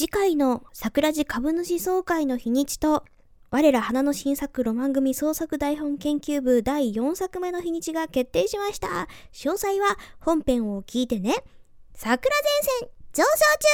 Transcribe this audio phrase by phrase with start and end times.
[0.00, 3.04] 次回の桜地株主総会の日にちと、
[3.50, 8.86] 我ら花の新作ロマン組創作台本研究部第4作目の日にちが決定しました。
[9.34, 11.34] 詳細は本編を聞いてね。
[11.92, 13.68] 桜前線上昇中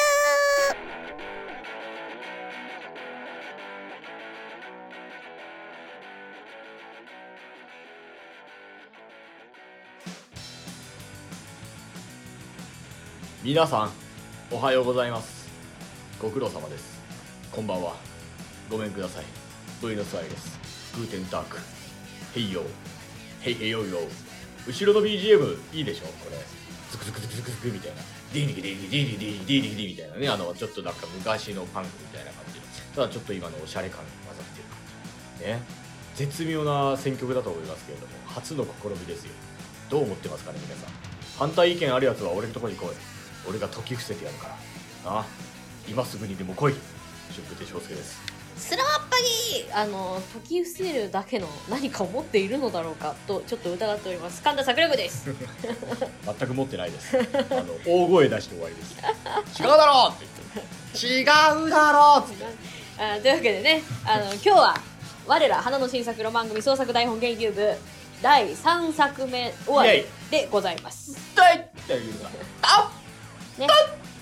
[13.45, 13.91] 皆さん
[14.51, 15.36] おはようございます
[16.21, 16.99] ご苦労様です。
[17.53, 17.95] こんばんは。
[18.71, 19.25] ごめんください。
[19.83, 20.59] ブエノスアイレス
[20.97, 21.59] Guten Tag。Hey
[22.35, 24.09] yo。Hey hey yo yo。
[24.67, 26.07] 後ろの BGM いいでしょ？
[26.07, 26.39] これ。
[26.91, 27.97] ズクズクズクズクズクみたいな。
[28.33, 32.61] ディーリギディーリギディリディリギディリディみたいなねあのちょっとなんか昔のパンクみたいな感じ
[32.95, 34.79] ただちょっと今のおしゃれ感が混ざってる感
[35.39, 35.61] じね
[36.17, 39.33] 絶妙な選曲だと思いますけれども初の試みですよ
[39.89, 40.93] どう思ってますかね皆さん
[41.39, 42.89] 反対意見あるやつは俺のところに来い
[43.49, 44.55] 俺が解き伏せてやるから
[45.05, 45.27] ああ
[45.89, 46.75] 今すぐにでも来い。
[47.31, 48.21] 春風亭昇介です。
[48.57, 54.43] スラッパギーあの解き伏せるだけの何かを持っているのだろうかとちょっと疑っております。
[54.43, 55.29] 神田桜子です。
[56.25, 57.17] 全く持ってないです。
[57.19, 57.21] あ
[57.55, 58.95] の大声出して終わりです
[59.63, 60.09] 違うだろ！
[60.09, 60.27] うって
[60.95, 62.25] 言って違うだろ！
[62.27, 62.45] うって。
[62.99, 64.81] あというわけでねあの今日は
[65.27, 67.75] 我ら花の新作ロマン組創作台本研究部
[68.23, 71.13] 第3作目終わりでございます。
[73.59, 73.67] ね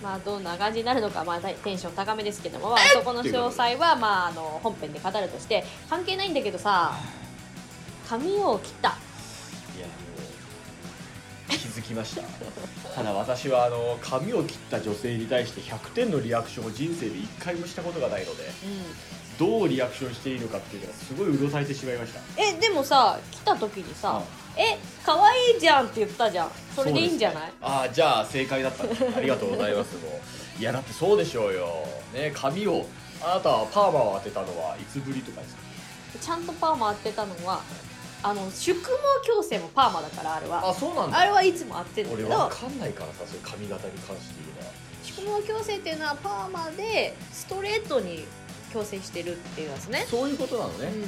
[0.04, 6.92] まあどんな感じになるのか、まあ、テンション高めですけども、まあ、そこの詳細は、まあ、あの本編で語るとして関係ないんだけどさ
[8.06, 8.90] 髪を切った。
[8.90, 9.92] いやも
[11.48, 12.22] う気づきました。
[12.94, 22.20] ただ私はあの髪を切った女性に対して100点のリアクションを人生で1回もしたことがないのでうどうリアクションしていいのかっていうのがすごいうろたえてしまいました。
[22.20, 24.22] ん、えでもさ来た時にさ
[24.56, 26.50] 「え可愛いじゃん」って言ったじゃん。
[26.74, 27.52] それでいいんじゃない？
[27.62, 28.84] ああじゃあ正解だった。
[28.84, 30.20] ありがとうございますもう。
[30.60, 31.86] いやだってそうでしょうよ。
[32.12, 32.86] ね髪を
[33.22, 35.62] あなたはパーマを当てたのはいつぶりとかですか？
[36.20, 37.60] ちゃんとパーマ当てたのは
[38.22, 38.86] あの宿毛
[39.42, 40.68] 矯正もパーマだからあれは。
[40.68, 41.18] あそうなんだ。
[41.18, 42.28] あれはいつも当てるんだけど。
[42.28, 44.74] 俺わかんないからさそういう髪型に関して言うのは。
[45.04, 48.26] 宿毛矯正っていうのはパーマでストレートに
[48.72, 51.04] 矯正してるっていうやつねそういうことなのね、うんうんうんうん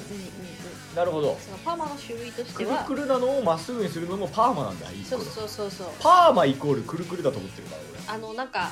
[0.97, 1.37] なるほど。
[1.39, 2.85] そのパーマの種類としくるては。
[2.85, 5.89] くるなのをまっすぐにするのもパーマなんだいいそうそうそうそう。
[6.01, 7.77] パーマイコールくるくるだと思ってるか
[8.09, 8.71] らあのなんか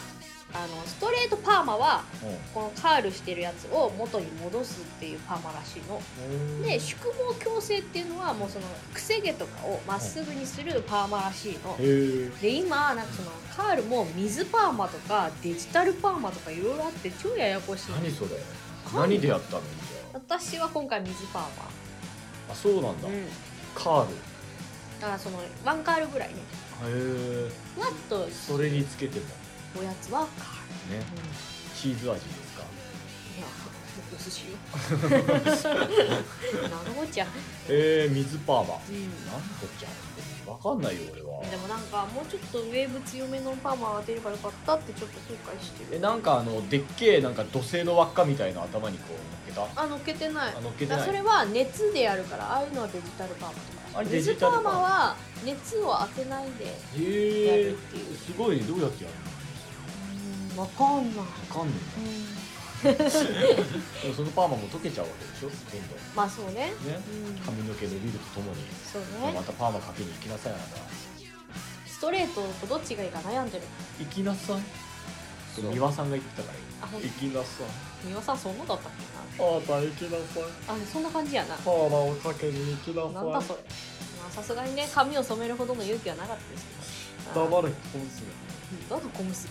[0.55, 6.01] あのストレートパーマは俺このカールしてるやつを元に戻すっていうパーマらしいの。
[6.31, 8.65] うんで宿毛矯正っていうのはもうその
[8.95, 11.77] くせ毛とかをまっすぐにするパーマらしいの。
[11.77, 13.77] で今なんかそのカー。
[13.77, 18.31] ルも水パーマとかデジタルパーマとかいろいろあって超ややこしいの何それ
[18.95, 19.63] 何でやったの
[20.13, 21.49] 私は今回水パーマ
[22.49, 23.27] ああそうなんだ、うん。
[23.75, 24.15] カール。
[25.01, 26.35] だからそのワンカールぐらいね。
[26.37, 26.41] へ
[26.87, 28.29] えふわっと。
[28.31, 29.27] それにつけても。
[29.79, 31.05] おやつはカール、ね。
[31.17, 31.31] うん、い
[31.75, 32.63] チーズ味ですか？
[33.41, 33.47] や
[34.13, 34.57] お寿司よ。
[36.63, 37.27] 何のこっちゃ、
[37.69, 38.75] えー、水パーマ。
[38.89, 38.95] うん、
[39.27, 39.89] なんこっちゃ
[40.47, 41.43] わかんないよ俺は。
[41.51, 45.97] でもなんかもうちょっとウェーブ強めのパーマ当てればよかったってちょっと後悔してる。
[45.97, 49.83] えなんかあのでっけえなんか土星の輪っかみたいな頭にこう乗っけた？
[49.83, 50.55] あ乗っけてない。
[50.57, 51.07] あ乗っけてない。
[51.07, 53.99] それは熱でやるからああいうのはデジタルパーマとか。
[53.99, 54.73] あれデジタルパーマ？
[54.73, 56.71] マは熱を当てないでや
[57.57, 58.17] るっていう。
[58.17, 58.63] すごいね。
[58.65, 59.17] どうやってやる
[60.57, 60.63] の？
[60.63, 61.75] うん分かんない、わかんない。
[61.99, 62.34] うん、
[64.15, 65.49] そのパーマも溶けちゃうわけでしょ？
[65.49, 65.99] どんどん。
[66.15, 66.53] まあそうね。
[66.53, 66.73] ね？
[67.11, 67.39] うん。
[67.41, 68.63] 髪の毛伸びるとともに。
[68.93, 70.77] そうまねたパーマかけに行きなさいあなた。
[71.87, 73.65] ストレートとどっちがいいか悩んでる。
[74.01, 74.61] 行きなさい。
[75.57, 75.73] そう。
[75.73, 76.99] 三輪さんが言ってたから。
[77.01, 78.07] 行きなさい。
[78.07, 80.43] 三輪さんそんなだったっけあなた行きなさい。
[80.79, 81.57] なあそんな感じやな。
[81.57, 83.13] パーマをかけに行きなさい。
[83.15, 83.61] なんだそれ。
[84.21, 86.67] まあさすがにね髪を染めるほどの勇気はなかったです
[87.33, 87.45] けど。
[87.51, 88.27] 黙れ小娘
[88.91, 89.49] だと小娘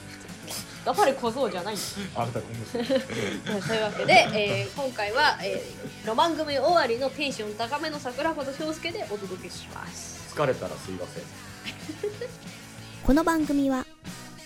[0.91, 1.83] って黙れ小僧じゃないんだ。
[2.15, 10.33] あなたというわけで、えー今回は、えーロマン組終わりのテンション高めの桜子と翔介でお届けします。
[10.35, 11.23] 疲れたらすいません。
[13.05, 13.85] この番組は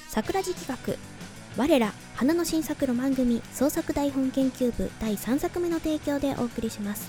[0.10, 7.08] 桜地企画我ら花の新作ロマン組創作台本研究部第3作目の提供でお送りします。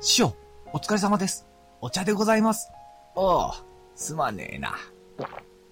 [0.00, 0.34] 師匠、
[0.72, 1.46] お疲れ様です。
[1.80, 2.70] お茶でございます。
[3.14, 3.50] おう、
[3.98, 4.76] すまねえな。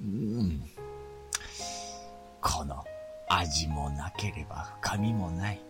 [0.02, 0.60] うん。
[2.40, 2.84] この
[3.28, 5.60] 味もなければ深みもない。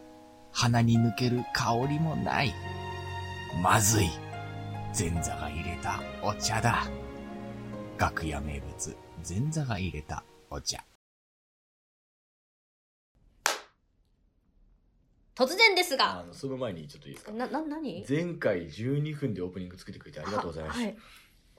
[0.52, 2.54] 鼻に抜ける香りもない。
[3.62, 4.08] まずい。
[4.98, 6.86] 前座が入れたお茶だ。
[7.98, 8.96] 楽屋名物、
[9.28, 10.82] 前座が入れたお茶。
[15.34, 17.32] 突然ですがあのその前にちょっといいですか？
[17.32, 18.06] な、な、何？
[18.08, 20.96] 前回12分でオープニング作ってくれてありがとうございます、はい。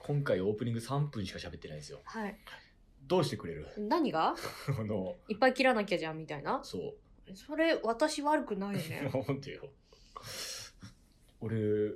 [0.08, 2.36] 今回オープニング3分しか喋ってないんですよはい。
[3.06, 3.66] どうしてくれる？
[3.78, 4.34] 何が？
[4.78, 6.60] あの、いっぱい切らなきゃじゃんみたいな。
[6.64, 6.78] そ
[7.28, 7.36] う。
[7.36, 9.10] それ、私悪くないよね。
[9.28, 9.68] なんでよ。
[11.40, 11.92] 俺、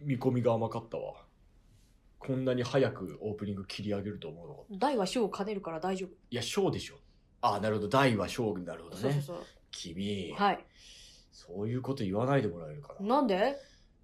[0.00, 1.24] 見込みが甘かったわ。
[2.18, 6.10] こんなに早くオープニング切り上げると思うのかった大は小を兼ねるから大丈夫。
[6.30, 6.96] いや、小でしょ。
[7.40, 7.88] あ、なるほど。
[7.88, 9.02] 大は小になるほどね。
[9.02, 9.46] そうそうそう。
[9.70, 10.64] 君、はい。
[11.32, 13.06] そういうこと言わないでもらえるかな。
[13.06, 13.56] なんで？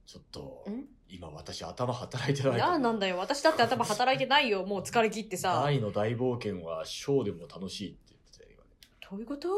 [0.06, 3.16] ちょっとん、今私頭働いてないななんだよ。
[3.18, 4.64] 私だって頭働いてないよ。
[4.64, 5.62] もう疲れ切ってさ。
[5.64, 8.70] 大の大冒険は小でも楽しいって言ってたよ、今ね。
[9.10, 9.48] どういうこと？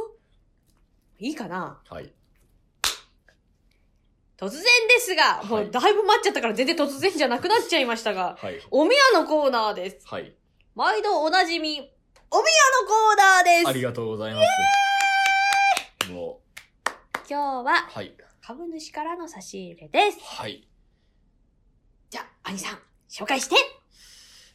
[1.18, 1.80] いいかな？
[1.88, 2.12] はい。
[4.38, 4.66] 突然で
[4.98, 8.60] すが、もうだいぶ待っちゃったから全然突然じゃなくなっちゃいましたが、はい。
[8.70, 10.06] おみやのコーナーです。
[10.06, 10.34] はい。
[10.74, 13.68] 毎度おなじみ、おみやのコーナーです。
[13.68, 14.42] ありがとうございま
[16.04, 16.12] す。
[16.12, 16.40] も
[17.28, 18.14] 今日はう、はい。
[18.46, 20.20] 株主からの差し入れです。
[20.22, 20.68] はい。
[22.08, 22.78] じゃあ、兄さん、
[23.10, 23.56] 紹介して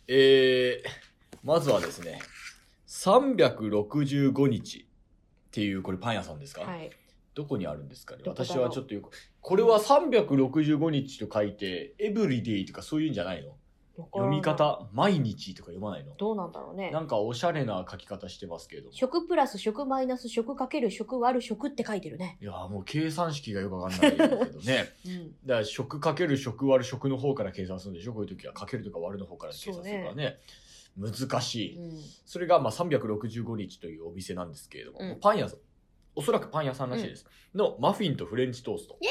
[0.07, 2.21] えー、まずはですね、
[2.87, 6.89] 365日っていう、これパン屋さんですか、はい。
[7.35, 8.23] どこにあるんですかね？
[8.27, 9.09] 私はちょっとよく、
[9.41, 13.57] これは365日と書いて、エブリデイとかそういうんじゃないの？
[13.97, 16.13] 読み方、毎日とか読まないの？
[16.15, 17.01] どうなんだろうねな。
[17.01, 18.93] んかおしゃれな書き方してますけれども。
[18.93, 22.37] 食プラス食マイナス食かける食割る食って書いてるね。
[22.41, 24.89] いやーもう計算式がよくわかんないけどね。
[25.05, 25.35] うん。
[25.45, 28.13] だから食かける食割る食の方から計算するんでしょ？
[28.13, 30.37] こういう時はかけるとか割るの方から計算するからね。
[30.97, 31.77] 難しい。
[31.77, 31.99] うん。
[32.25, 35.59] それがまあ365日というお店なんですけれども、うんパン屋さん、
[36.15, 37.25] おそらくパン屋さんらしいです。
[37.55, 38.97] のマフィンとフレンチトースト。
[39.01, 39.09] イエ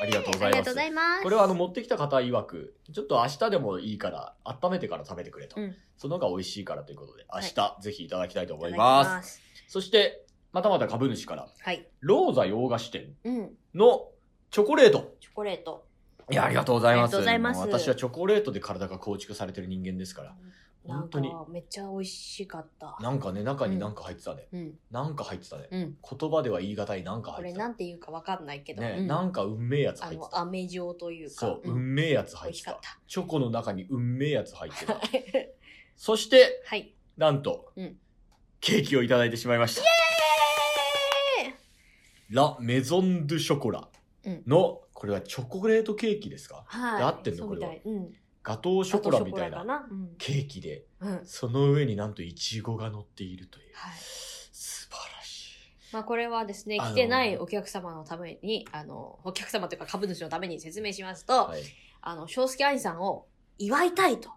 [0.00, 0.44] ありがとうございます。
[0.44, 1.22] ありがとうございます。
[1.22, 5.60] これはあの持ってきた方曰く、ちょっと明日でもいいから温めてから食べてくれと。
[5.60, 9.10] うんその方が美味しいからということで、明はい日ぜひいただきたいと思います。
[9.10, 9.40] ます。
[9.68, 11.88] そして、またまた株主から、はい。
[12.00, 13.52] ローザ洋菓子店うん。
[13.74, 14.08] の
[14.50, 15.14] チョコレート。
[15.20, 15.86] チョコレート。
[16.30, 17.16] いや、ありがとうございます。
[17.16, 20.34] ありがとうございますもう私はチョコレートで体が構築されてる人間ですから。
[20.86, 22.96] 本当になんかめっちゃ美味しかった。
[23.00, 24.48] なんかね、中になんか入ってたね。
[24.52, 24.78] うん。
[24.90, 25.68] なんか入ってたね。
[25.70, 25.96] うん。
[26.18, 27.64] 言葉では言い難いなんかこれ入ってた。
[27.64, 28.82] なんて言うかわかんないけど。
[28.82, 30.36] ね、うんなんか運命やつあ入ってた。
[30.36, 31.34] の、飴状というか。
[31.34, 32.78] そう、ん運命やつ入ってた。
[33.08, 34.94] チョコの中に運命やつ入ってた。
[34.94, 35.00] た。
[35.96, 36.94] そして、はい。
[37.16, 37.96] なんと、うん
[38.60, 39.82] ケーキをいただいてしまいました。
[42.30, 43.88] ラ・メゾン・ドゥ・ショコラ
[44.46, 46.64] の、これはチョコレートケーキですか？
[46.66, 46.98] はい。
[46.98, 48.12] で合ってんのそうみたいうん。
[48.44, 49.64] ガトーショコラみたいな。
[50.18, 51.20] ケーキで、うん。
[51.24, 53.74] その上になんとイチゴが乗っているという。
[53.74, 53.92] はい。
[53.98, 55.54] 素晴らし
[55.90, 55.94] い。
[55.94, 61.62] まあこれはですね、来てないお客様のために、あの、お客様というか株主のために説明しますと、はい。
[62.02, 63.26] あの、翔介兄さんを
[63.58, 64.30] 祝いたいと。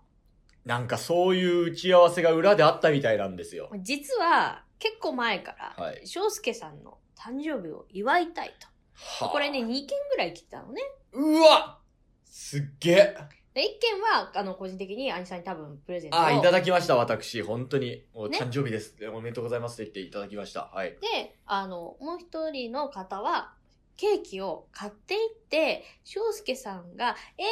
[0.63, 3.69] なんかそういう打ち合わせが裏であったみたいなんですよ。
[3.81, 5.93] 実は、結構前から、は
[6.31, 8.67] 介さんの誕生日を祝いたいと。
[8.93, 10.81] はあこれね、2件ぐらい来てたのね。
[11.11, 11.79] うわ
[12.25, 13.17] すっげえ。
[13.57, 16.21] で、1件は、あの、個人的に兄さんに多分プレゼントを。
[16.21, 17.41] あ、いただきました、私。
[17.41, 18.03] 本当に。
[18.13, 18.95] もうね誕生日です。
[19.11, 20.69] おめでとうございますって言っていただきました。
[20.71, 20.91] はい。
[20.91, 23.55] で、あの、もう一人の方は、
[23.95, 27.47] ケーキを買っていって、翔介さんが、えー、え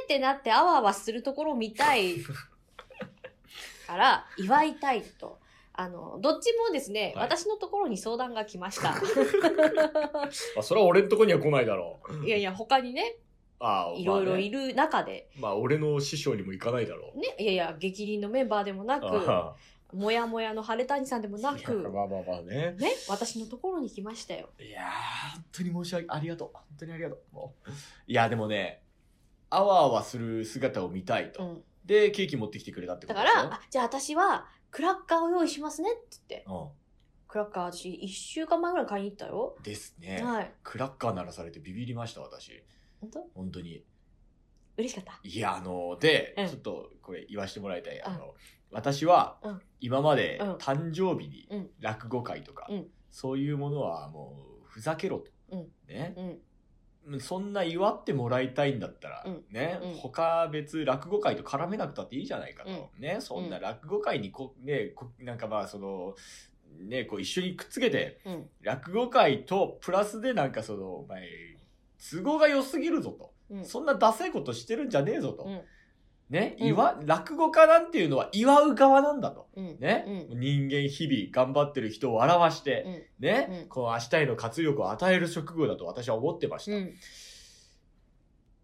[0.00, 2.14] ーってなってあわあわするところを見たい
[3.86, 5.38] から、祝いたいと。
[5.74, 8.94] あの、どっちもですね、はい私のところに相談が来ました。
[10.56, 12.24] あ、それは俺のとこには来ないだろう。
[12.26, 13.18] いやいや、他にね、
[13.60, 14.68] ああ、いろいろいる。
[14.68, 17.18] る中で、まあ、俺の師匠にも行かないだろう。
[17.18, 19.54] ね、いやいや、激鱗のメンバーでもなく、あ
[19.92, 22.76] もやもやの晴れ谷さんでもあないく、まあまあまあね。
[22.78, 24.50] ね、私のところに来ましたよ。
[24.60, 24.84] いやー、
[25.34, 26.50] 本当に申し訳、ありがとう。
[26.52, 27.34] 本当にありがとう。
[27.34, 27.70] もう。
[28.06, 28.82] いや、でもね、
[29.50, 31.42] あわあわする姿を見たいと。
[31.42, 31.64] うん。
[31.84, 36.68] で、ケーキ持ってきてくれたってことだから、あじゃあ私は、クラッカーを用意しますねって言って、う
[37.26, 39.56] クラッカー私、一週間前ぐらい買いに行ったよ。
[39.58, 39.62] ん。
[39.62, 40.22] ですね。
[40.22, 40.52] はい。
[40.62, 42.62] クラッカー鳴らされてビビりました、私。
[43.00, 43.20] 本当？
[43.34, 43.84] 本当に。
[44.76, 45.20] 嬉しかった？
[45.22, 48.02] いや、あの、で、うんちょっとこれ言わせてもらいたい。
[48.02, 48.34] あの、
[48.70, 55.30] 私はうん、今までうん誕生日にうん落語会とかうん、そういうものはもう、ふざけろと。
[55.50, 56.14] うんね。
[56.16, 57.20] うん。
[57.20, 62.90] そんな祝ってもらいたいんだったら、うんね、うん他別落語会と絡めなくたっていいじゃないかと。
[62.98, 66.14] うね、そんな落語会にこ、ね、こなんかまあその、
[66.86, 68.50] ね、こう一緒にくっつけて、うん。
[68.60, 71.26] 落語会とプラスでなんかその、お前、
[71.98, 73.32] 都合が良すぎるぞと。
[73.50, 73.64] うん。
[73.64, 75.44] そんなダセいことしてるんじゃねえぞと。
[75.44, 75.60] うん
[76.30, 79.48] ね、うん祝、落語家なんていうのは祝う側なんだと。
[79.56, 79.78] うん。
[79.80, 80.38] ね、うん。
[80.40, 82.84] 人間日々頑張ってる人を笑わして、
[83.20, 83.26] うん。
[83.26, 86.76] ね、うんこの明日への活力を与える職業だと私は思ってました。
[86.76, 86.94] うん。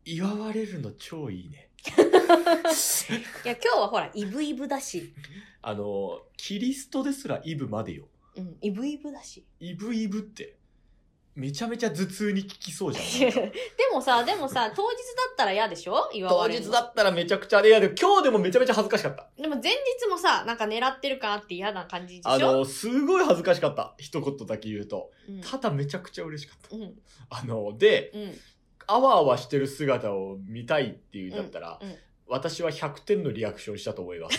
[0.05, 1.71] 祝われるの超いいね。
[3.45, 5.15] いや、今日はほら、イブイブだし。
[5.63, 8.09] あの、キリストですらイブまでよ。
[8.37, 8.59] うん。
[8.61, 9.47] イブイブだし。
[9.61, 10.57] イブイブって。
[11.35, 13.31] めちゃめちゃ頭痛に効きそうじゃん。
[13.35, 13.53] で
[13.93, 16.09] もさ、でもさ、当日だったら嫌でしょ？
[16.13, 19.29] 祝当われるの日だったらめちゃくちゃあれやで、今日でもめちゃめちゃ恥ずかしかった。
[19.37, 22.31] でも前日もさ、なんか狙ってるかなって嫌な感じでしょ？
[22.31, 23.95] あの、すごい恥ずかしかった。
[23.99, 25.11] 一言だけ言うと。
[25.29, 26.77] うん、ただめちゃくちゃ嬉しかった。
[26.77, 26.95] うん、
[27.31, 28.41] あの、で、うん、
[28.87, 34.39] あわあわしてる姿を見たいっていうんだったら、うんうん私は100点のリアクションしたと思います。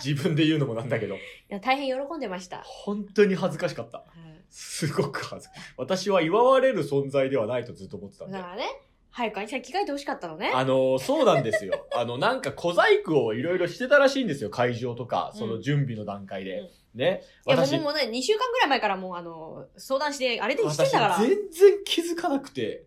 [0.02, 1.18] 自分で言うのもなんだけど、い
[1.50, 2.62] や、大変喜んでました。
[2.64, 4.02] 本当に恥ずかしかった。
[4.50, 5.60] すごく恥ずかしい。
[5.76, 8.34] 私は祝われる存在ではないとずっと思ってたんで。
[8.34, 8.64] だからね、
[9.10, 10.52] 早く兄さん着替えてほしかったのね。
[10.54, 11.86] あの、そうなんですよ。
[11.94, 14.50] あの、なんか小細工をいろいろしてたらしいんですよ。
[14.50, 16.62] 会場とか、その準備の段階で。
[16.94, 17.22] ね。
[17.46, 21.18] いや、も私う、もうね、2週間ぐらい前からもう、あの、相談して、あれでしてん私だから。
[21.18, 22.84] 全然気づかなくて、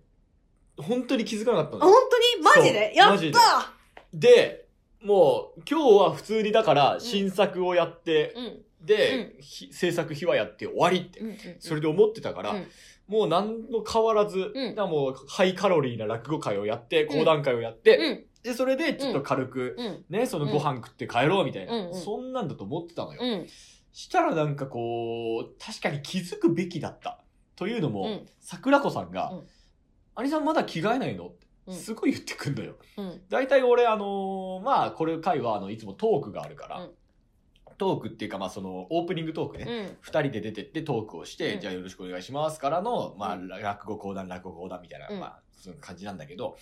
[0.78, 1.98] 本当に気づかなかったあ、本の。
[2.10, 2.44] 当に？
[2.44, 2.94] マジで？
[2.96, 3.74] やった
[4.14, 4.66] で、
[5.02, 8.66] もう、今日は普通にだから、新作をやって、うん。
[8.84, 11.28] で、ひ制作秘話やって終わりって、うん。
[11.30, 11.38] うん。
[11.60, 12.68] それで思ってたから、うん
[13.06, 18.26] もう何の変わらず、うんもうハイカロリーな落語会をやって、ん講談会をやって、うん。
[18.44, 20.06] で、それでちょっと軽く、うん。
[20.10, 23.20] ね、そのご飯食って帰ろうみたいな、うんうんそんなんだと思ってたのよ。
[23.22, 23.48] うん。
[23.92, 27.20] したらなんかこう、確かに気づくべきだった。
[27.58, 29.48] というのも、うん桜子さんが、うん
[30.16, 31.32] 兄さんまだ着替えないの？
[31.70, 32.76] すごい言ってくんのよ。
[32.98, 33.22] うん。
[33.30, 36.92] 大体俺、あのーまあ、これ回は、あの、いつもトークがあるから、うん
[37.78, 39.66] トークっていうか、まあ、その、オープニングトークね。
[39.68, 39.98] うん。
[40.02, 46.58] 二人で出てってトークをして、うんじゃあよろしくお願いしますからの、まあ、うん落語講談、落語講談みたいな、うんまあ、そういう感じなんだけど、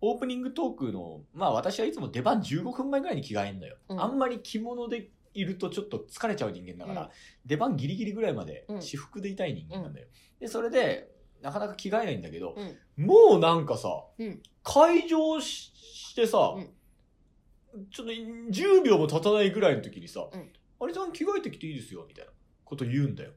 [0.00, 3.76] オープニングトークの、まあ私はいつも出番15分前ぐらいに着替えんのよ。
[3.88, 7.08] うんあんまり着物でいるとちょっと疲れちゃう人間だから、うん
[7.46, 10.08] 出番ギリギリぐらいまでうん私服でいたい人間なんだよ。
[10.40, 12.54] で、それで、なかなか着替えないんだけど、
[12.96, 13.06] うん。
[13.06, 16.70] もうなんかさ、うん会場ししてさ、うん
[17.90, 20.50] ちょっと10秒も経たないぐらいの時にさ、うん
[20.80, 22.30] あれさん着替えてきていいですよ、みたいな
[22.64, 23.30] こと言うんだよ。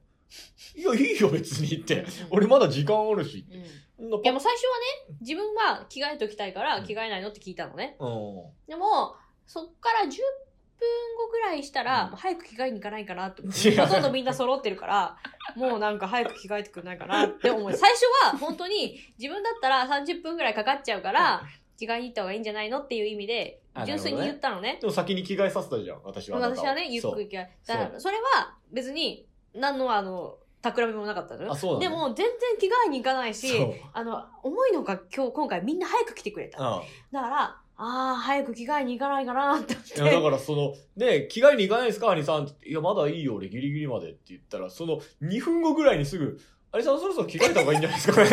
[0.75, 2.05] いや、いいよ、別にってうん。
[2.31, 3.45] 俺まだ時間あるし。
[3.49, 3.63] うん。
[3.97, 4.77] そんないや、もう最初は
[5.11, 7.95] ね、自分は着替えときたいからうん着替えないのって聞いたのね。
[7.99, 8.43] うん。
[8.67, 9.15] でも、
[9.45, 13.43] そっから10分後ぐらいしたら、うん早く着替えに行かないかなって。
[13.43, 15.17] ほとんどみんな揃ってるから、
[15.55, 17.73] もうなんか早く着替えてくれないかなって思う。
[17.73, 21.43] 最初は本当に自分だったら30分ぐらいかかっちゃうから、
[21.77, 24.77] 着替えに行った方がいいんじゃないのっていう意味であ、純粋に言ったのね。
[24.81, 26.39] でも先に着替えさせたじゃん、私は。
[26.39, 27.49] 私はね、ゆっくり着替え。
[27.67, 31.51] だから、それは別に、何のあの、企みもなかったのよ。
[31.51, 33.53] あそうなのでも、全然着替えに行かないし
[33.93, 36.61] あの、重いのが今日、今回みんな早く来てくれた。
[36.63, 36.81] うん。
[37.11, 40.01] だから、ああ、早く着替えに行かないかなって思って。
[40.01, 46.39] いや、だからその、ね、着替えに行かないですか、兄さんいや、まだいいよ、俺ギリギリまでって言ったら、その2分後ぐらいにすぐ、
[46.71, 48.29] 兄さんそろそろ着替えた方がいいんじゃないですか、これ。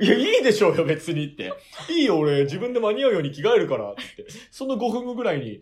[0.00, 1.52] いや、いいでしょうよ、別にって。
[1.90, 4.26] いいよ、俺、自分で間に合うように着替えるからって。
[4.50, 5.60] その5分後ぐらいに、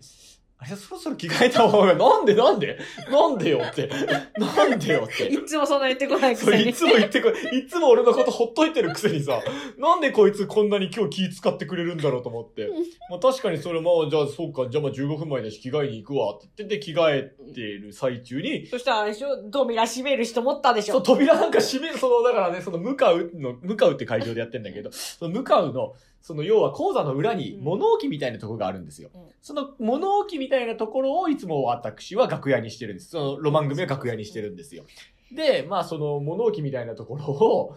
[0.60, 2.78] あれ、そろそろ着替えた方が、なんでなんで？
[3.08, 3.88] なんでよって。
[4.36, 5.26] なんでよって。
[5.26, 6.68] いつもそんな言ってこないくせに。
[6.70, 9.40] いつも言ってこい、いつも俺のことほっといてるくせにさ、
[9.78, 12.84] なんでこいつこんなに今日気使ってくれるんだろうと思ってうん。
[13.08, 19.36] まあ確かにそれまあ、じゃあそうか、じゃあまあ15分前だし着替えに行くわって言ってて着替えてる最中に、そしたらあれでしょ？
[19.52, 29.10] 扉閉める人思ったでしそう、ょ扉なんか閉める、その、だからね、その、向かうの、向かうって会場でやってんだけど、その、向かうの、その、要は講座の裏にうん物置みたいなところがあるんですよ。
[29.14, 33.10] うんその物置みたいなところをいつも私は楽屋にしてるんです。
[33.10, 34.84] その、ロマン組は楽屋にしてるんですよ。
[35.32, 37.76] で、まあ、その物置みたいなところを、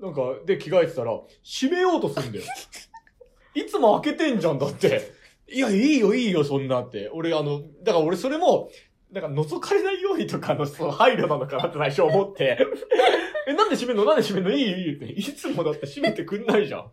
[0.00, 1.12] なんか、で着替えてたら、
[1.44, 2.44] 閉めようとするんだよ。
[3.54, 5.12] いつも開けてんじゃん、だって。
[5.48, 7.10] いや、いいよ、いいよ、そんなって。
[7.12, 8.70] 俺、あの、だから俺それも、
[9.10, 12.58] なんか覗かれないようにとかのその配慮なのかなって最初思って。
[13.46, 14.06] え、なんで閉めんの？
[14.06, 14.56] なんで閉めんの？
[14.56, 15.04] いいいいって。
[15.12, 16.90] いつもだって閉めてくんないじゃん。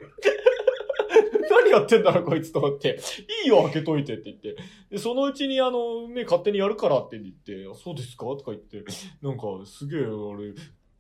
[1.64, 3.00] 何やってんだろ、こいつと思って。
[3.44, 4.56] いいよ、開けといてって言って。
[4.92, 8.26] で、そのうちにあの、ね、勝手にやるからって言って、あそうですか？
[8.26, 8.84] とか言って、
[9.22, 10.08] なんか、すげえ、あれ、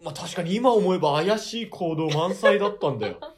[0.03, 3.17] まあ確かに今思えば怪しい行動満載だったんだよ。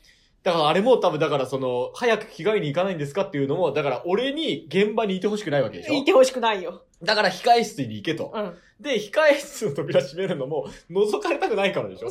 [0.44, 5.94] だからあれも多分だからその、早く着替えに行かないんですかっていうのも、だから俺に現場にいてほしくないわけでしょ？
[5.94, 6.84] いてほしくないよ。
[7.04, 8.32] だから控え室に行けと。
[8.34, 8.58] うん。
[8.80, 12.10] で、控え室の扉閉めるのも、覗かれたくないからでしょ？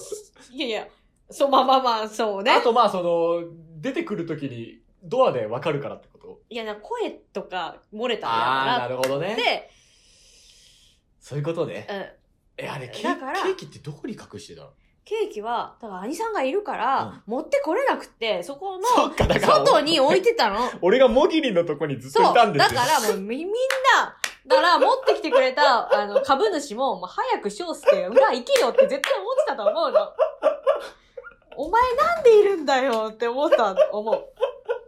[0.52, 0.88] いやいや、
[1.29, 2.52] そう、まあまあまあ、そうね。
[2.52, 3.45] あとまあその、
[3.81, 6.40] 出てくるときにドアでわかるからってこと？
[6.49, 9.33] いや、声とか漏れたらああ、ななるほどね。
[9.33, 9.71] って、
[11.21, 11.87] そういうことね。
[11.88, 12.64] うん。
[12.64, 14.71] え、あれケーだからケーキってどこに隠してたの？
[15.04, 19.26] ケーキは、だから兄さんがいるから、持ってこれなくって、そこの、そっか。
[19.40, 20.59] 外に置いてたの。
[20.83, 22.33] 俺がモギリのとこにずっとそう。
[22.33, 22.80] いたんですよ。
[22.80, 24.16] だからもうみ、みんな、
[24.47, 30.12] だから持ってきてくれた、 あの、株主も、もう早く翔介が裏行けよって絶対思ってたと思うの。
[31.57, 34.33] お前なんでいるんだよって思った、思う。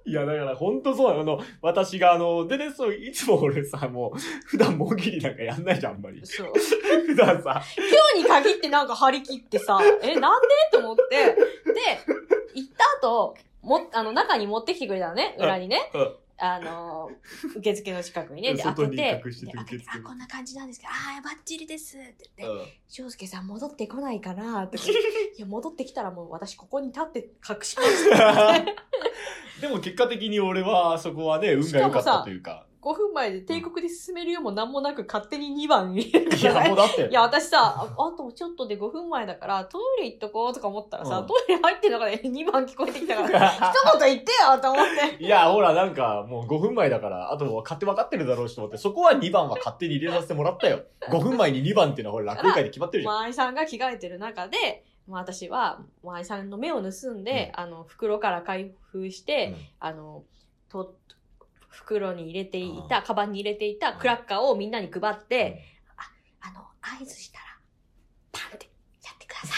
[0.04, 1.20] いや、だから本当そうなの。
[1.20, 6.20] あの、私があの、でね、そう、いつも俺さ、もう、普段もぎりなんかやんないじゃん、あんまり。
[6.24, 6.52] そう。
[7.06, 10.48] 普段さ、今日に限ってなんか張り切ってさ、 え、なんで？
[10.72, 11.36] と思って、で、
[12.54, 15.90] 行った後、も、あの、中に持ってきてくれたのね、裏にね。
[15.94, 17.10] うんあの、
[17.56, 19.22] 受付の近くにね、で、開けて、
[19.54, 24.84] 開けてあ、こんな感じなんですけど、ああ、バッチリですって言って、うん翔介さん戻ってこないかなとか、
[25.36, 28.76] いや、戻ってきたらもう私ここに立って隠しました、ね。
[29.62, 32.66] でも結果的に俺は、そこはね、運が良かったというか。
[32.82, 37.12] 5分前で帝国で進めるよもなんもなく勝手に2番入れるいや、もうだってい。
[37.12, 43.60] や、私さ、ああとちょっとで5分前だから、トイレ行っとこうとか思ったらさ、うんトイレ入ってんのから2番聞こえてきたから、一
[44.00, 44.84] 言言ってよと思っ
[45.16, 45.24] て。
[45.24, 50.82] いや、ほら、なんか、もう5分前だから、あともう勝手分かってるだろうしと思って、そこは2番は勝手に入れさせてもらったよ。
[51.08, 53.14] 5分前に2番っていうのは、ほら、落語会で決まってるじゃん。
[53.14, 60.24] まあ、愛さんが着替えてる中で、まあ私は、まあ愛さんの目を盗んで、あの、袋から開封して、あの、
[60.68, 60.96] と、
[61.72, 65.64] 袋に入れていた、カバンに入れていたクラッカーをみんなに配って、
[66.40, 67.44] あの、合図したら、
[68.30, 68.70] パンって
[69.02, 69.54] やってくださ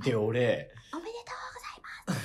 [0.00, 0.04] い。
[0.04, 2.20] で、俺、おめでとうございます。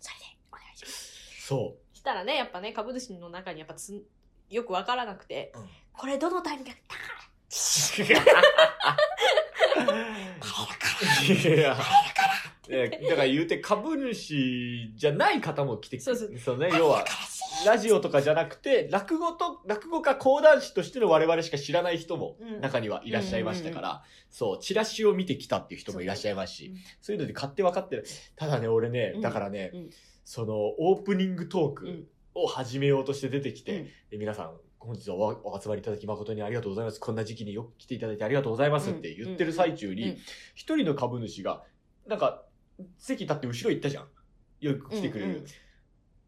[0.00, 1.46] それで、お願いします。
[1.46, 4.04] そしたらね、やっぱね、株主の中にやっぱつ
[4.48, 5.68] よくわからなくて、うん。
[5.92, 6.80] これどのタイミングで、う。
[11.32, 11.60] い。
[11.60, 11.76] や、
[12.70, 16.38] えだから言うて株主じゃない方も来てそうそう。
[16.38, 17.04] そうね、要は、
[17.66, 22.60] ラジオとかじゃなくて、落語と、落語家講談師としての我々しか知らない人もうん。
[22.60, 28.04] 中にはいらっしゃいましたから、そう、チラシを見てきたっていう人もいらっしゃいますし、そういうので買って分かってる。
[28.36, 29.20] ただね、俺ねう、ん。
[29.20, 29.90] だからね、うん。
[30.24, 37.00] その、オープニングトークうんを始めようとして出てきて、皆さん、本日はおお集まりいただき誠にありがとうございます。
[37.00, 39.96] こんな時期によく来ていただいてありがとうございますって言ってる最中うん。
[39.96, 40.16] に、
[40.54, 41.64] 一人の株主が、
[42.06, 42.44] なんか、
[42.98, 44.06] 席立って後ろ行ったじゃん。
[44.60, 45.44] よく来てくれる。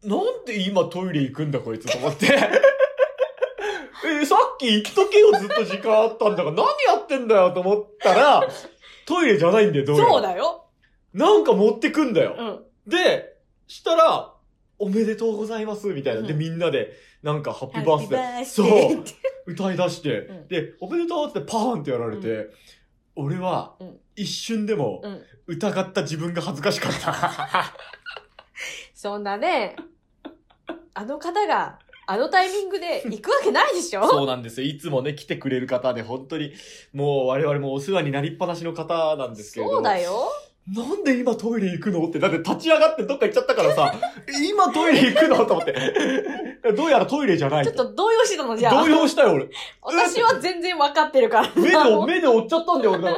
[0.03, 2.27] なんで今トイレ行くんだこいつと思って。
[4.05, 8.47] え、さっき言っとけよずっと時間あったんだから何やってんだよと思ったら、
[9.05, 10.65] トイレじゃないんだよ、どうそうだよ。
[11.13, 12.35] なんか持ってくんだよ。
[12.37, 12.91] うん。
[12.91, 14.33] で、したら、
[14.77, 16.21] おめでとうございます、みたいな。
[16.21, 16.91] で、うんみんなで、
[17.21, 18.45] なんか、ハッピーバースデー。
[18.45, 19.03] そう。
[19.45, 22.53] 歌い出して、うんで、おめでとうってパーンってやられて、う
[23.15, 25.21] 俺はうん、一瞬でもう、ん。
[25.45, 27.73] 疑った自分が恥ずかしかった。
[28.95, 29.75] そんなね、
[30.93, 34.07] あの方が、あのタイミングで行くわけないでしょ？
[34.09, 34.67] そうなんですよ。
[34.67, 36.53] いつもね、来てくれる方で、本当に、
[36.93, 39.73] もう我々もお世話になりっぱなしの方なんですけれど。
[39.73, 40.29] そうだよ。
[40.65, 42.07] なんで今トイレ行くの？
[42.07, 43.93] って、だって立ち上がってどっか行っちゃったからさ、
[44.27, 45.45] え 今トイレ行くの？
[45.45, 45.75] と思って。
[46.71, 48.83] どうやらトイレじゃないちょっと動揺してたのじゃあ。
[48.85, 49.49] 動揺したよ、俺。
[49.81, 51.51] 私は全然分かってるから。
[51.55, 53.09] 目で、目で追っちゃったんだよ、俺。
[53.09, 53.11] え？
[53.11, 53.17] っ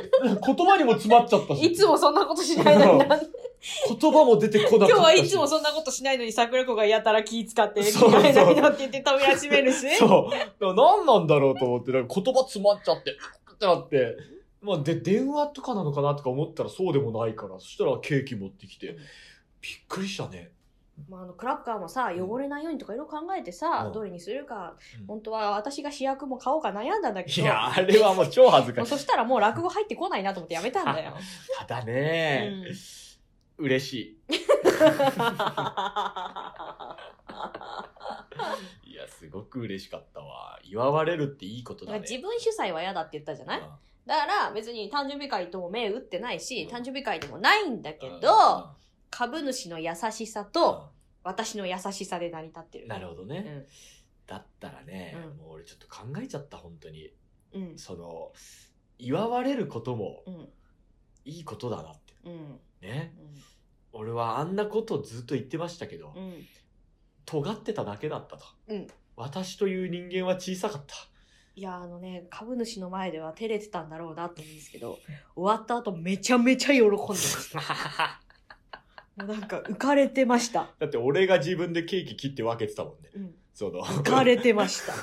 [0.00, 0.10] て、
[0.44, 1.64] 言葉にも詰まっちゃったし。
[1.64, 3.16] いつもそんなことしないのにな。
[3.16, 4.90] 言葉も出てこなかったし。
[4.90, 9.94] 今日はいつもそんなことしないのに桜子がやたら気使って、着替えないのって言って扉閉めるしね。
[10.00, 10.28] そ
[10.60, 10.74] う。
[10.74, 14.41] 何なんだろうと思って、なんか言葉詰まっちゃって、ってなって。
[14.62, 18.98] まあ、で、電話とかなのかなとか思ったらそうでもないから、そしたらケーキ持ってきて、うん
[19.62, 20.50] びっくりしたね。
[21.08, 28.90] まあ、あの、クラッカーもさ、汚れないようにとかいろいろ考えてさ、うんどれにするか、うん本当は私が主役も買おうか悩んだんだけど、いや、あれはもう超恥ずかしい。
[28.90, 31.14] そしたらもう落語入ってこないなと思ってやめたんだよ。
[31.60, 32.64] ただね、
[33.56, 34.18] 嬉しい。
[38.84, 40.58] いや、すごく嬉しかったわ。
[40.64, 42.00] 祝われるっていいことだね。
[42.00, 43.60] 自分主催は嫌だって言ったじゃない？
[43.60, 43.66] うん
[44.06, 48.70] だから別に誕生日会とも目打ってないし、うん誕生日会でもないんだけど、
[49.10, 50.90] 株主の優しさうんと
[51.24, 52.88] 私の優しさで成り立ってる。
[52.88, 53.44] なるほどね。
[53.46, 53.66] うん。
[54.26, 57.10] だったらね、うんもう俺ちょっと考えちゃった、本当に。
[57.54, 57.78] うん。
[57.78, 58.32] その、
[58.98, 60.48] 祝われることもうん。
[61.24, 62.14] いいことだなって。
[62.24, 62.60] うん。
[62.80, 63.14] ね。
[63.92, 66.44] 俺はあんなことをずっと言ってましたけど、うん。
[67.24, 68.44] 尖ってただけだったと。
[68.68, 70.94] うん私という人間は小さかった。
[71.54, 74.98] いや、あのね、株主の前では照れてたんだろうなと思うんですけど、
[75.36, 78.20] 終わった後めちゃめちゃ喜んでました。
[79.24, 80.70] なんか浮かれてました。
[80.78, 83.10] だって俺が自分でケーキ切って分けてたもんね。
[83.14, 83.34] うん。
[83.52, 83.82] その。
[83.84, 84.94] 浮かれてました。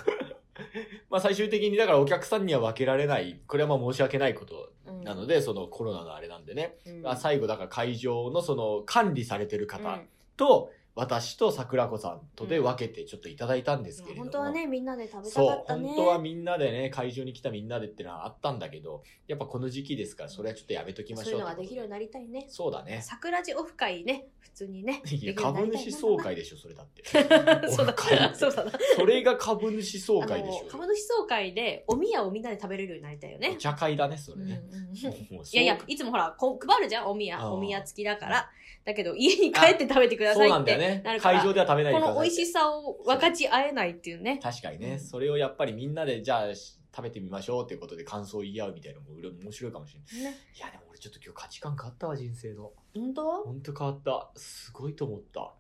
[1.12, 3.40] まあ最終的にだからお客さんには分けられない。
[3.46, 6.78] これはまあ申し訳ないことうんなので、そのコロナのあれなんでね。
[6.88, 14.24] うんあ最後だから会場のその管理されてる方うんと、私と桜子さんとで分けてちょっといただいたんですけれども。
[14.26, 15.88] 本当はね、みんなで食べたそう、かったね。
[15.88, 22.46] 本当はみんなでね、会場に来たみんなでってのはあったんだけど、やっぱこの時期ですから、それはちょっとやめときましょうそういうのができるようにななりたいね。
[22.50, 23.02] そうだね。
[23.02, 25.02] 桜地オフ会ね、普通にね。
[25.06, 27.04] いや、株主総会でしょ、それだって。
[27.72, 28.72] そうだそうだな。
[28.98, 30.68] それが株主総会でしょ。
[30.68, 33.56] 株主総会でお宮をみんなで食べれるようになりたいよおね。
[33.58, 34.62] 茶会だね、それね。
[35.54, 37.40] いやいや、いつもほら、こ配るじゃん、お宮。
[37.40, 38.52] あーお宮付きだから。
[38.90, 40.78] だけど、家に帰って食べてくださいって。
[41.04, 41.22] なる。
[41.22, 44.40] から会場では食べないこの美味しさを分かち合えないっていうね。
[44.42, 49.12] 確かにね、うんそれをやっぱりみんなで、じゃあ、し食べてみましょうっていうことで感想を言い合うみたいなのも
[49.44, 50.32] 面白いかもしれない。
[50.32, 52.72] ねいや、でも俺ちょっと今日価値観変わったわ、人生の。
[52.96, 53.28] 本当？
[53.28, 54.32] はほんと変わった。
[54.36, 55.54] すごいと思った。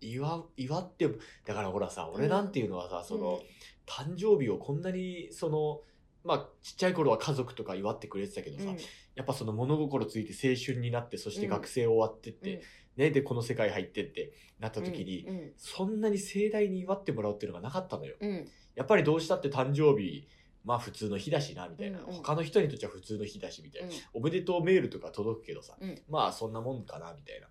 [0.00, 3.40] 祝う、祝っても、だからほらさ、俺なんていうのはさ、その、
[3.86, 5.80] 誕生日をこんなに、その、
[6.24, 8.76] まあ、ちっちゃい頃は家族とか祝ってくれてたけどさ、うん
[9.16, 12.60] やっぱその物心ついて青春になって、そして学生終わってって、うん
[12.96, 18.16] ね、で、この世界入ってってなった時に、うんそんなに盛大に祝ってもらうっていうのがなかったのよ。
[18.20, 20.28] うんやっぱりどうしたって誕生日、
[20.64, 22.00] まあ普通の日だしな、みたいな。
[22.00, 23.88] うんうん他の人にとっては普通の日だし、みたいな。
[23.88, 27.48] うんおめでとうメールとか届くけどさ、うんまあそんなもんかな、みたいな。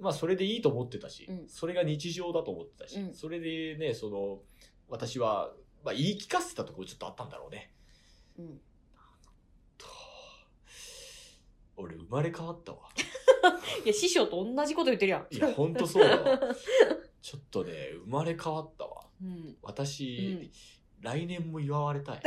[0.00, 4.40] まあそれでいいと思ってたし、うんそれが日常だと思ってたし、うんそれでね、その、
[4.88, 5.52] 私は、
[5.84, 7.72] まあ言い聞かせてたところちょっとあったんだろうね。
[8.38, 8.60] うん
[9.76, 9.86] と
[11.78, 12.80] 俺生まれ変わったわ。
[13.84, 15.26] いや、師匠と同じこと言ってるやん。
[15.30, 16.40] いや、ほんとそうだわ。
[17.22, 19.06] ちょっとね、生まれ変わったわ。
[19.22, 19.56] うん。
[19.62, 20.50] 私、うん
[21.00, 22.20] 来年も祝われたい。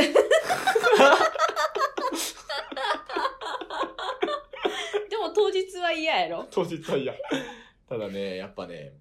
[5.10, 7.14] でも当日は嫌やろ当日は嫌。
[7.90, 8.94] ただね、やっぱね、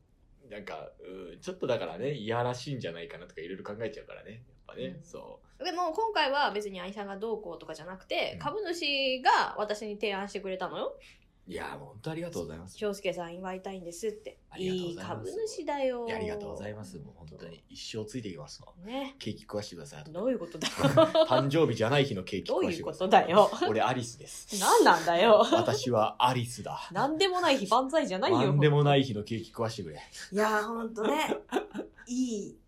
[0.49, 4.43] なんか、うんちょっとだからね、いやらしいんじゃないかなとかいろいろ考えちゃうからね。
[4.71, 10.95] ぱね、うんそでも今回は別に愛さんがどうこうとかじゃなくて、うん株主が私に提案してくれたのよ。
[10.97, 11.03] う。
[11.51, 12.79] いや、本当ありがとうございます。
[12.79, 14.39] 翔介さん祝いたいんですって。
[14.57, 16.07] いいい株主だよ。
[16.09, 16.97] ありがとうございます。
[16.99, 17.65] もう本当に。
[17.69, 18.73] 一生ついていきますわ。
[18.85, 19.17] ね。
[19.19, 20.05] ケーキ食わしてください。
[20.13, 20.69] どういうことだ？
[20.69, 20.75] よ。
[21.27, 22.93] 誕生日じゃない日のケーキどういうこ。
[22.93, 23.51] とだよ。
[23.69, 24.61] 俺アリスです。
[24.61, 25.45] 何なんだよ。
[25.53, 26.89] 私はアリスだ。
[26.93, 28.39] なんでもない日万歳じゃないよ。
[28.39, 30.01] なんでもない日のケーキ食わしてくれ。
[30.33, 31.37] いやー、ほんとね。
[32.07, 32.59] いい。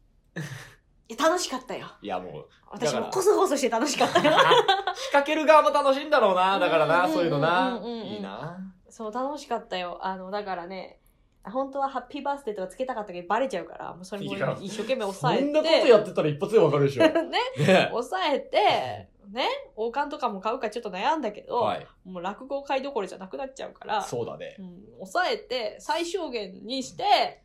[1.13, 1.87] いや楽しかったよ。
[2.01, 4.33] いやもう、私もコソコソして楽しかったよ。
[4.95, 6.59] 仕掛ける側も楽しいんだろうな。
[6.59, 7.81] だからな、うんそういうのな。
[7.85, 8.59] いいな。
[8.89, 9.99] そう、楽しかったよ。
[10.01, 11.01] あの、だからね、
[11.45, 15.45] 本当はハッピーバースデーとかつけたかったけどバレちゃうから、もうそれも一生懸命そ抑えて。
[15.45, 17.03] んなことやってたら一発でわかるでしょ。
[17.05, 17.13] ね
[17.59, 21.87] ね、抑えて、ね、王冠とかも買うかちょっと悩んだけど、はい。
[22.05, 24.63] もう落語会どころじゃなくなっちゃうから、そうだねう。
[24.63, 27.43] ん、抑えて、最小限にして、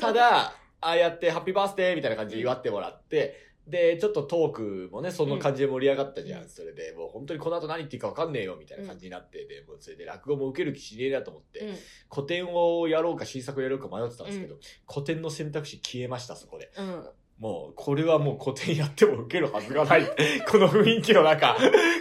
[0.00, 0.52] ただ、
[0.86, 6.42] ああやってハッピーバースデーみたいな感じで祝ってもらって、で、ちょっとトークもね、その感じで盛り上がったじゃん。
[6.42, 11.74] うんそれで、もう本当にこの後何言っていいか分かんねえよみたいな感じになって、で、もうそれで落語も受ける気しねえなと思って、うん、
[12.08, 14.56] 古典をやろうか新作をやろうか迷ってたんですけど、
[14.88, 16.70] 古典の選択肢消えました、そこで。
[16.78, 17.08] うん。
[17.40, 20.06] もう、これはもう古典やっても受けるはずがない。
[20.48, 21.56] この雰囲気の中、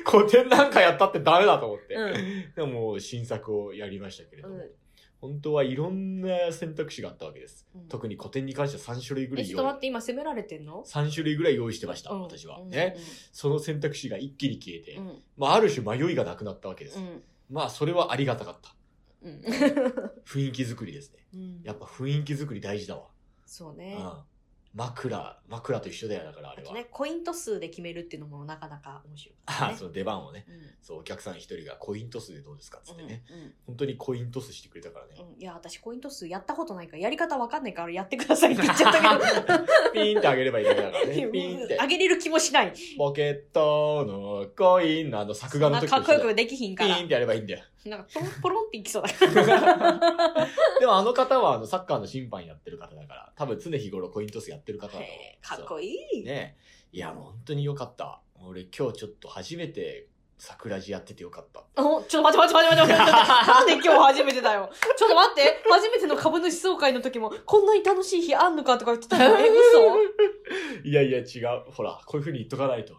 [0.05, 1.95] 古典なんかやったってダメだと思って。
[1.95, 4.71] うんでももう新作をやりましたけれども、うん
[5.19, 7.67] 本当はいろんな選択肢があったわけです。
[7.75, 12.60] うん特に古典に関しては3種類ぐらえ、い用意ちょっと待って、今責められてんの？3種類ぐらい用意してました、うん私は。
[12.60, 12.95] うんね。
[13.31, 15.23] その選択肢が一気に消えて、うん。
[15.38, 16.99] まあ、ある種迷いがなくなったわけです。
[16.99, 17.23] うん。
[17.49, 18.75] まあ、それはありがたかった。
[19.23, 19.41] うん。
[20.25, 21.19] 雰囲気作りですね。
[21.34, 23.08] うんやっぱ雰囲気作り大事だわ。
[23.45, 23.95] そうね。
[23.97, 24.34] うん。
[24.75, 26.73] 枕、枕と一緒だよ、だからあれは。
[26.73, 29.75] ね、コイント数で決めるっていうのもなかなか面白いかあ あ。
[29.75, 30.45] その出番をね。
[30.49, 33.23] うんそう、お客さん一人がコイントスでどうですかっつってね。
[33.29, 35.15] うんうん本当にコイントスしてくれたからね。
[35.17, 39.59] うんいや、私コイント数やったことないから、やり方わかんないからやってくださいって言っちゃった
[39.91, 41.07] け ピーンってあげればいいだけだからど。
[41.11, 41.27] ね。
[41.27, 41.88] ピーンってあ。
[41.88, 42.73] げれる気もしない。
[42.97, 46.97] ポケットのコインのあの作画の時かっこよくピできひんから。
[46.97, 47.63] ーンってやればいいんだよ。
[47.85, 49.99] なんかポロンポロンっていきそうだから。
[50.79, 56.23] でもあの方はあのサッカーの審判やってる方だから、多分常日頃コイントスやってる方だと思うかっこいい。
[56.23, 56.57] ね
[56.91, 58.21] いや、もう本当によかった。
[58.41, 61.63] 俺今日ちょっと初めて桜地やっててよかった。
[61.81, 63.21] おちょっと待って待って待って待って待って。
[63.51, 64.69] なんで今日初めてだよ。
[64.97, 65.63] ちょっと待って。
[65.69, 69.37] 初めての株主総会の時も、こんなに楽しい日あんのかとか言ってたよ。
[69.37, 70.87] え、嘘？
[70.87, 71.71] いやいや違う。
[71.71, 72.95] ほら、こういう風に言っとかないと。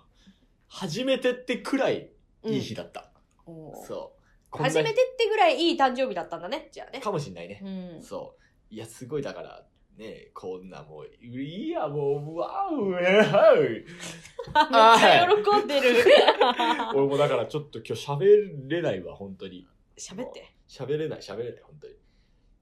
[0.68, 2.11] 初めてってくらい
[2.44, 3.11] いい日だった。
[3.46, 4.16] おーそう。
[4.51, 6.69] 初めてってぐらいいい誕生日だったんだね。
[6.73, 7.01] じゃあね。
[7.01, 7.61] かもしんないね。
[7.63, 8.03] うん。
[8.03, 8.75] そう。
[8.75, 9.65] いや、すごいだから、
[9.97, 15.27] ねこんなもう、いや、もう、わうえはう めっちゃ
[15.59, 16.05] 喜んでる。
[16.95, 19.67] 俺もだからちょっと今日喋れないわ、本当に。
[19.99, 20.53] 喋って。
[20.69, 21.95] 喋れない、喋れない、本当に。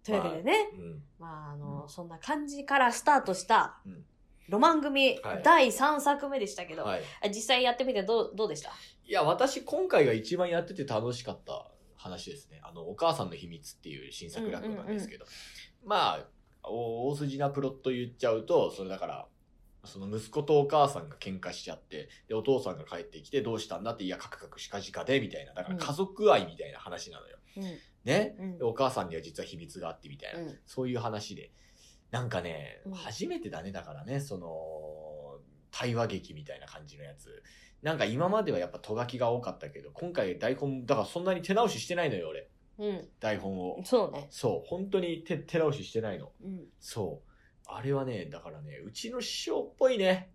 [0.04, 0.70] というわけでね。
[0.74, 1.02] うん。
[1.18, 4.04] まあ、あの、そんな感じからスタートしたうん、
[4.48, 7.02] ロマン組はい第3作目でしたけど、はい。
[7.22, 8.70] あ実際やってみてどう、どうでした？
[9.06, 11.66] いや、私、今回が一番やってて楽しかった
[12.04, 12.60] 話ですね。
[12.62, 15.24] あの、お母さんの秘密っていう新作落語なんですけど。
[15.84, 16.28] まあ、
[16.62, 19.26] お大筋なプロット言っちゃうと、それだから、
[19.84, 25.54] その息子とお母さんが喧嘩しちゃって、で、お父さんが帰ってきてどうしたんだって、いや、カクカクしかじかで、みたいな。
[25.54, 27.38] だから家族愛みたいな話なのよ。
[27.56, 27.62] うん。
[28.04, 30.40] ね、うんでお母さんには実は秘密があってみたいな。
[30.40, 31.52] うんそういう話で。
[32.10, 35.40] なんかね、うん初めてだね、だからね、その、
[35.70, 37.42] 対話劇みたいな感じのやつ。
[37.84, 42.48] なんか今まではやっぱとがきが多かったけど、今回台本、だからそんなに手直ししてないのよ、俺。
[42.78, 43.08] うん。
[43.20, 43.78] 台本を。
[43.84, 44.26] そうね。
[44.30, 46.32] そう、本当に手手直ししてないの。
[46.42, 46.64] うん。
[46.80, 47.30] そう。
[47.66, 50.30] あれはね、だからね、うちの師匠っぽいね。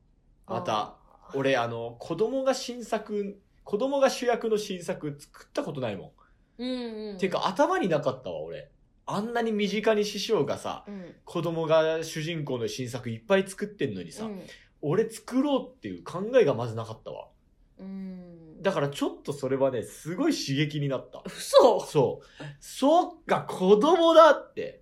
[0.46, 1.40] また、あー。
[1.40, 6.14] 俺、あの、子供が新作、子供が主役の新作作ったことないも
[6.60, 6.64] ん。
[6.64, 6.70] うん
[7.12, 7.18] うん。
[7.18, 8.70] ていうか、頭になかったわ、俺。
[9.08, 11.16] あんなに身近に師匠がさ、うん。
[11.26, 14.44] 子供が主人公の新作いっぱい作ってんのにさ、うん。
[14.82, 17.30] 俺作ろうっていう考えがまずなかったわ。
[17.80, 18.62] うん。
[18.62, 21.24] だからちょっとそれはね、すごい刺激になった。
[21.26, 22.44] 嘘そう。
[22.60, 24.82] そっか、子供だって。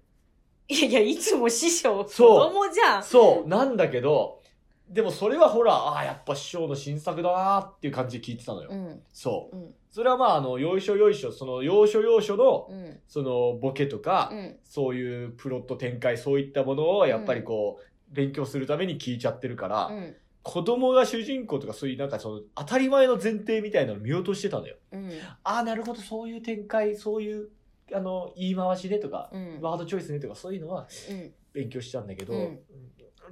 [0.67, 3.03] いやいや、いつも師匠、子そう供じゃん。
[3.03, 4.41] そう、なんだけど、
[4.89, 8.69] でもそれはほら、ああ、やっぱ師匠の新作だなっていう感じで聞いてたのよ。
[8.71, 9.01] うん。
[9.13, 9.55] そう。
[9.55, 9.75] うん。
[9.91, 12.99] それはまあ、あの、よいしょよいしょ、その、要所要所の、うん。
[13.07, 14.57] その、ボケとか、うん。
[14.63, 20.15] そういうプロット展開、そういったものを、やっぱりこう、勉強するために聞いちゃってるから、うん。
[20.47, 24.77] 子供が主人公とかそういうなんかその、当たり前の前提みたいなの見落としてたのよ。
[24.93, 25.11] うん。
[25.43, 27.49] ああ、なるほど、そういう展開、そういう、
[27.93, 29.59] あの、言い回しねとか、うん。
[29.61, 31.33] ワードチョイスねとか、そういうのはうん。
[31.53, 32.59] 勉強したんだけど、うん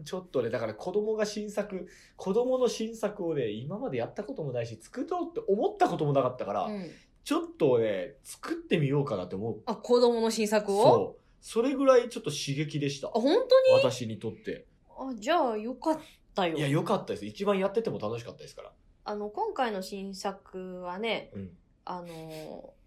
[0.04, 6.92] ちょっとね、だから子供が新作、子供の新作をね、今までやったこともないし、作ろうって思ったこともなかったから、うん。
[7.24, 9.62] ちょっとね、作ってみようかなって思う。
[9.66, 10.84] あ、子供の新作を？
[10.84, 11.22] そう。
[11.40, 13.12] それぐらいちょっと刺激でしたあ、。
[13.12, 13.82] 本当に？
[13.82, 14.66] 私にとって。
[14.90, 16.02] あ、じゃあ、よかった
[16.48, 16.58] よ。
[16.58, 17.26] いや、良かったです。
[17.26, 18.72] 一番やってても楽しかったですから。
[19.06, 21.58] あの、今回の新作はね、うん。
[21.86, 22.86] あのー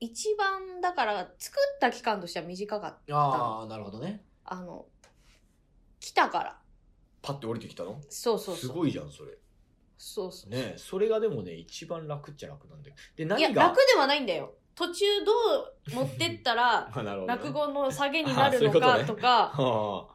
[0.00, 3.16] 一番、だから、作った期間としては短かった。
[3.16, 4.24] ああ、なるほどね。
[4.44, 4.86] あの、
[5.98, 6.58] 来たから。
[7.20, 8.00] パッて降りてきたの？
[8.08, 8.56] そうそうそう。
[8.56, 9.36] すごいじゃん、それ。
[9.96, 10.50] そうそう。
[10.50, 12.96] ねそれがでもね、一番楽っちゃ楽なんだよ。
[13.16, 13.62] で、いや、何が？
[13.64, 14.54] 楽ではないんだよ。
[14.76, 16.88] 途中どう持ってったら、
[17.26, 20.06] 落語の下げになるのかとか、は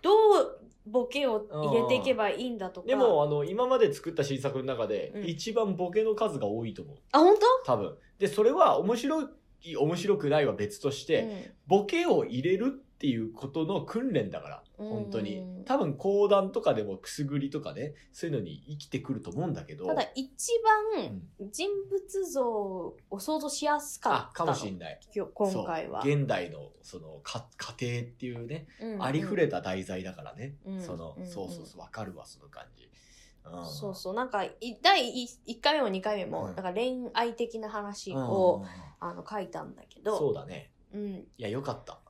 [0.00, 2.86] どうボケを入れていけばいいんだとか。
[2.86, 6.96] でも、あの、今まで作った新作の中で、うん一番ボケの数が多いと思う。
[7.12, 7.96] あ、本多分。
[8.18, 9.22] で、それは面白
[9.62, 15.64] い、面白くないは別とし当て、ボケを入れるっていうことの訓練だから、うん本当にうん。
[15.64, 19.86] 多分講談とかでもくすぐりとかね、そういうのに生きてくると思うんだけど。
[19.86, 20.50] ただ一
[20.98, 24.52] 番人物像を想像しやすかあっ、たの。
[24.52, 25.00] かもしんない。
[25.34, 26.00] 今回は。
[26.00, 30.56] 現代の、その、か家庭っていうね、うんありふれた題材だからね。
[30.64, 32.84] うんその、うんそうそうそう、わかるわ、その感じ。
[32.84, 34.14] うんそうそう。
[34.14, 38.64] なんか、い第1回目も2回目も、うんだから恋愛的な話うんを、
[39.00, 40.72] あの、書いたんだけど、そうだね。
[40.92, 41.10] うん。
[41.10, 42.00] いや、よかった。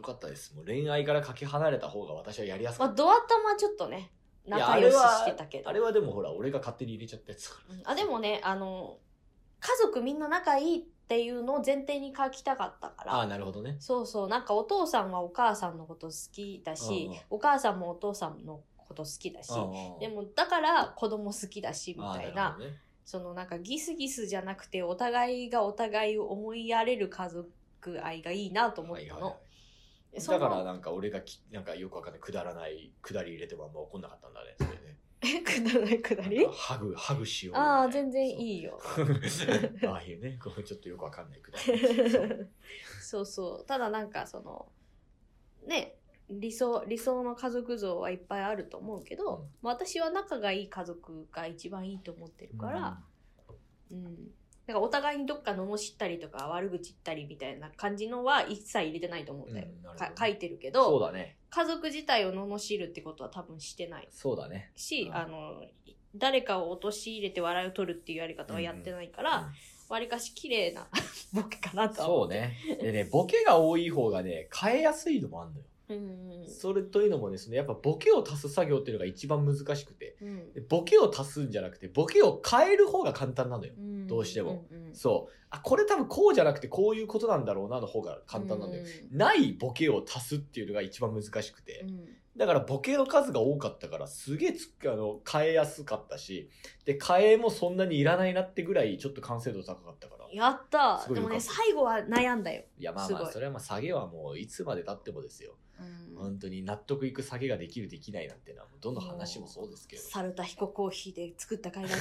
[0.00, 0.54] よかったです。
[0.54, 3.02] もう恋愛からかけ離れた方が私はやりやすかまあ、った。
[3.02, 4.10] ドア玉ちょっとね、
[4.46, 5.68] 仲良ししてたけど。
[5.68, 8.98] あれはでもほら、俺が勝手に入れちゃったやつうんあ、でもね、あの、
[9.60, 13.12] 家族みんな仲いいっていうのを前提に書きたかったから。
[13.12, 13.18] ら。
[13.18, 13.76] ああ、なるほどね。
[13.78, 18.60] そうそう、なんかお父さんはお母さんのこと好きだし、お母さんもお父さんの
[18.90, 19.52] こと好きだし、
[20.00, 29.10] でもだから子供好きだしみああたいなねそのなんかギスギスじゃなくてお互いがお互いを思いやれる家族愛がいいなと思ったの。
[29.14, 29.49] はいはいはい
[30.14, 34.98] だからなんか俺がきなんかよくわかんないくだらないくだり入れてもあんま怒んなかったんだねそれね。
[35.22, 36.36] え くだらないくだり？
[36.38, 38.10] なんかハグハグしようああ、みたいな。
[38.10, 38.80] 全然いいよ。
[39.88, 42.48] ああいうねこうちょっとよくわかんないくだりそう。
[43.00, 43.66] そうそう。
[43.66, 44.72] ただなんかその、
[45.66, 45.96] ね、
[46.28, 49.48] 理想、理想の家族像はいっぱいあると思うけど、うん。
[49.62, 53.02] 私は仲がいい家族が一番いいと思ってるから、
[53.90, 54.32] うん。
[54.70, 59.66] だからお互いにどっか罵ったりとか悪口言ったりみたいな感じのは一切入れてないと思うんだよ。
[59.66, 59.80] うん
[60.18, 61.36] 書いてるけそうど、だね。
[61.50, 64.08] 家族自体を罵るってことは多分してない。
[64.10, 64.70] そうだね。
[64.76, 65.16] し、うん。
[65.16, 65.64] あの、
[66.14, 69.50] 誰かを陥れて笑いを取るっていうやり方はやってないから、
[69.88, 70.86] わりかし綺麗な
[71.34, 72.56] ボケかなとそうね。
[72.80, 75.64] でねボケが多い方がね変えやすいのもあんのよ。
[75.88, 80.16] うんそれというのもねそのやっぱボケを足す作業っていうのが一番難しくて。
[80.22, 80.52] うん。
[80.52, 83.72] でボケを足すんじゃなくてボケを変える方が簡単なのよ。
[83.76, 84.66] うんどうしても。
[84.70, 85.32] うんうんそう。
[85.50, 88.84] あこれ多分こうじゃなくてこういうことなんだろうなの方が簡単なんだよ。
[89.12, 91.84] ないボケを足すっていうのが一番難しくて。
[91.84, 92.08] う、ん。
[92.36, 96.50] だからボケの数が多かったからすげえつあの変えやすかったし。
[96.84, 100.19] で変えもそんなにいらないなってぐらいちょっと完成度高かったから。
[100.19, 101.06] いやった。
[101.12, 105.56] でもね最後は悩んだよ、やまあますあそれはまあ下げはもういつまでたってもですよ。
[105.78, 106.16] うん。
[106.16, 110.02] 本当に納得いく下げができるできないなんてのはどの話もそうですけど。
[110.02, 111.98] サルタヒココーヒーで作った会だっ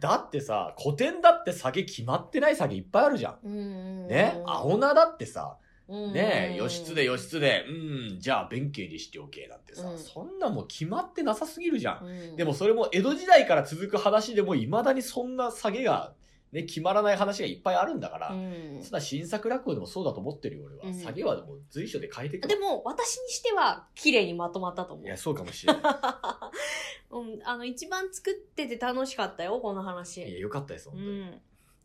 [0.00, 3.34] だってさ古典だって下げ決まってない下げいっぱいあるじゃん。
[3.34, 4.42] てうんね？
[4.46, 7.72] 青菜だってさうんねえ、義経義経、う
[8.16, 12.06] ん、じゃあ弁慶にしておけなんてさ、うんそんなもう決まってなさすぎるじゃん。
[12.06, 16.14] うんでもそれも江戸時代から続く話でも未だにそんな下げが、
[16.52, 20.82] ね、決まらない話がいっぱいあるんだから、うんそんな新作落語でもそうだと思ってるよ、俺は。
[20.86, 22.48] うん下げはもう随所で変えていく。
[22.48, 25.82] でも私にしては綺麗にまとまったと思ういや、そうかもしれない。
[27.10, 30.40] うん、あの、一番作ってて楽しかったよ、このいや、話。
[30.40, 31.18] よかったです、う本当に。
[31.18, 31.20] ん。
[31.24, 31.32] も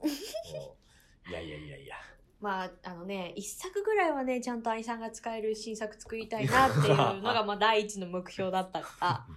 [0.04, 1.96] ういやいやいやいや。
[2.40, 9.28] まあ、あのね、一作ぐらいはね、ちゃんと愛さんが使える新作作りたいなっていうのが、 まあ、第一の目標だったから、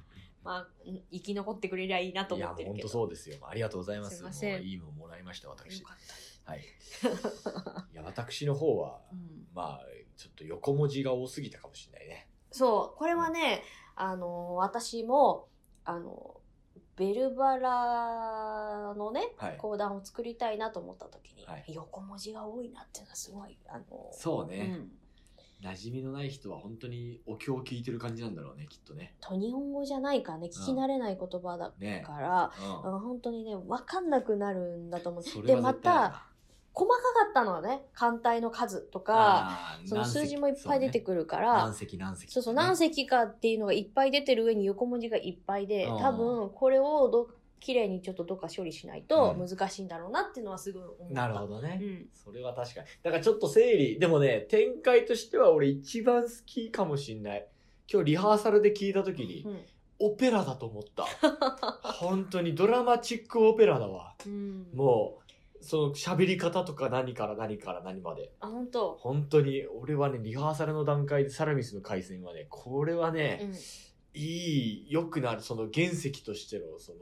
[0.42, 2.88] まあ、うん生き残ってくれりゃいいなと思ってるけど。
[2.88, 3.36] そうですよ。
[3.42, 4.16] ありがとうございます。
[4.16, 5.82] すいませんいいもんもらいました、私
[6.44, 6.60] はい。
[7.92, 9.86] いや、私の方はた。、うんまあ、
[10.16, 12.28] ちょっと横文字が多すぎたかもしれないね。
[12.50, 13.62] そう、これはね、
[13.94, 15.48] あの、私も、
[15.84, 16.39] あの、
[17.00, 19.56] ベルバラのね、はい。
[19.56, 24.64] 講談を作りたいなと思った時に、はい横文字が多いなっていうのはすごい、あの、そうね。
[24.64, 24.90] ん
[25.62, 29.14] 馴染みのない人は本当にお経を聞いてる感じなんだろうね、きっとね。
[29.20, 32.52] と日本語じゃないからね、聞き慣れない言葉だねから、
[32.84, 32.96] うん。
[32.96, 35.22] あ本当にね、わかんなくなるんだと思う。
[35.22, 36.26] それで、また、
[36.72, 47.28] 細かかったのはね、艦隊の数とか、その数字もいっぱい出てくるか何ら、席何席、そうそう、何席かっていうのがいっぱい出てる上に横文字がいっぱいで、うん多分、これをど、
[47.60, 51.14] 綺麗にちょっとどっか処理しないとうん難しいんだろうなっていうのはすごい思った。
[51.14, 51.78] なるほどね。
[51.80, 52.08] うん。
[52.14, 52.86] それは確かに。
[53.02, 53.98] だからちょっと整理。
[53.98, 57.46] でもね、展開としては俺一番好きかもしんない。
[57.92, 59.60] 今日リハーサルで聞いた時に、うん。
[60.02, 61.04] オペラだと思った。
[61.84, 64.14] 本当にドラマチックオペラだわ。
[64.24, 65.19] うん、もう、
[65.60, 68.32] その喋り方とか何から何から何まで。
[68.40, 68.96] あ、本当。
[68.96, 73.54] 本当に、俺はね、リハーサルの段階でサラミスの回線はね、これはね、うん。
[74.14, 76.98] いい、良くなる、その原石としての、その、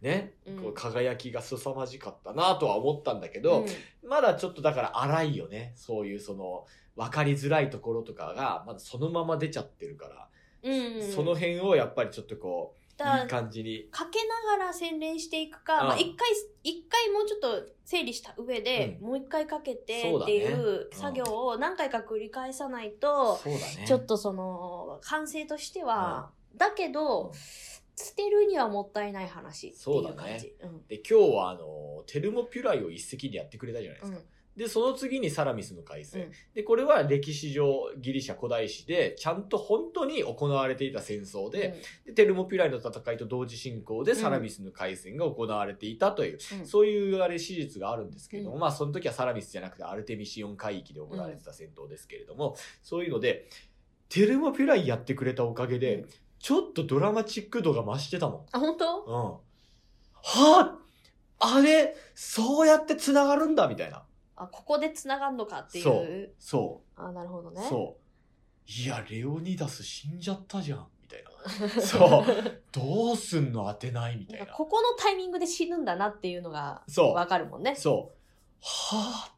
[0.00, 3.64] ね、うんこう輝きが凄まじかったなとは思ったんだけど、
[4.06, 5.72] まだちょっとだから荒いよね。
[5.76, 10.28] そういうその、分かりづらいところとかが、まだそのまま出ちゃってるから、
[10.62, 10.96] うん。
[10.96, 11.02] うん。
[11.02, 13.88] その辺をやっぱりちょっとこう、いい感じに。
[13.90, 16.28] かけながら洗練していくか、うんまあ一回、
[16.62, 23.84] 一回もうちょっと整理した上で、うんもう一回かけてそうだねっていう作業を何回か繰り返さないと、そうだね。
[23.86, 27.32] ちょっとその、完成としては、だけど、うん
[27.96, 30.54] 捨てるにはもったいない話っていう感じ。
[30.60, 34.18] うんで、今日はあの、テルモピュライを一席でやってくれたじゃないですか。
[34.56, 36.20] うんで、その次にサラミスの改正。
[36.20, 53.48] うんで、これは歴史上ギリシャ古代史で、ちゃんと本当に行われていた戦争で、でテルモピュライの戦いと同時進行でサラミスの海戦が行われていたという、うんそういうあれ史実があるんですけれども、うんまあその時はサラミスじゃなくてアルテミシオン海域で行われてた戦闘ですけれども、そういうので、
[54.08, 56.08] テルモピュライやってくれたおかげで、うん
[56.40, 58.46] ちょっとドラマチック度が増してたもん。
[58.52, 58.84] あ、本当？
[59.04, 59.14] うん。
[59.14, 59.40] は
[60.22, 60.78] あ
[61.56, 64.04] あれ、そうやって繋がるんだみたいな。
[64.44, 65.84] あ、ここで繋がんのかっていう。
[65.84, 67.00] そうそう。
[67.00, 67.66] あ、なるほどね。
[67.68, 68.04] そう。
[68.70, 71.68] いや、レオニダス死んじゃったじゃん、みたいな。
[71.82, 72.62] そう。
[72.72, 74.46] どうすんの当てないみたいな。
[74.46, 77.74] なここのタイミングで死ぬんだなっていうのがそうわかるもんね。
[77.76, 78.16] そう。
[78.60, 79.34] はあ、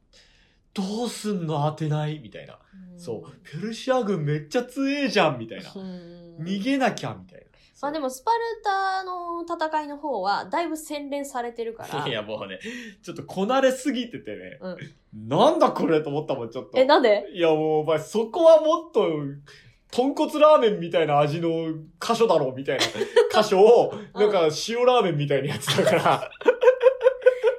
[0.72, 2.58] どうすんの当てないみたいな。
[2.92, 3.30] うんそう。
[3.42, 5.72] ペルシア軍めっちゃ強えじゃん、みたいな。
[5.74, 7.45] うん逃げなきゃ、みたいな。
[7.82, 12.08] まあでもスパルタの戦いの方はだいぶ洗練されてるから。
[12.08, 12.58] いや、もうね、
[13.02, 14.58] ちょっとこなれすぎててね。
[14.60, 14.76] うん
[15.28, 16.78] なんだこれと思ったもん、ちょっと。
[16.78, 17.26] え、なんで？
[17.32, 19.08] いや、もう、お前、そこはもっと、
[19.90, 22.84] 豚骨ラーメンみたいな味の箇所だろ、みたいな
[23.42, 26.30] 箇所を、なんか塩ラーメンみたいにやってたから。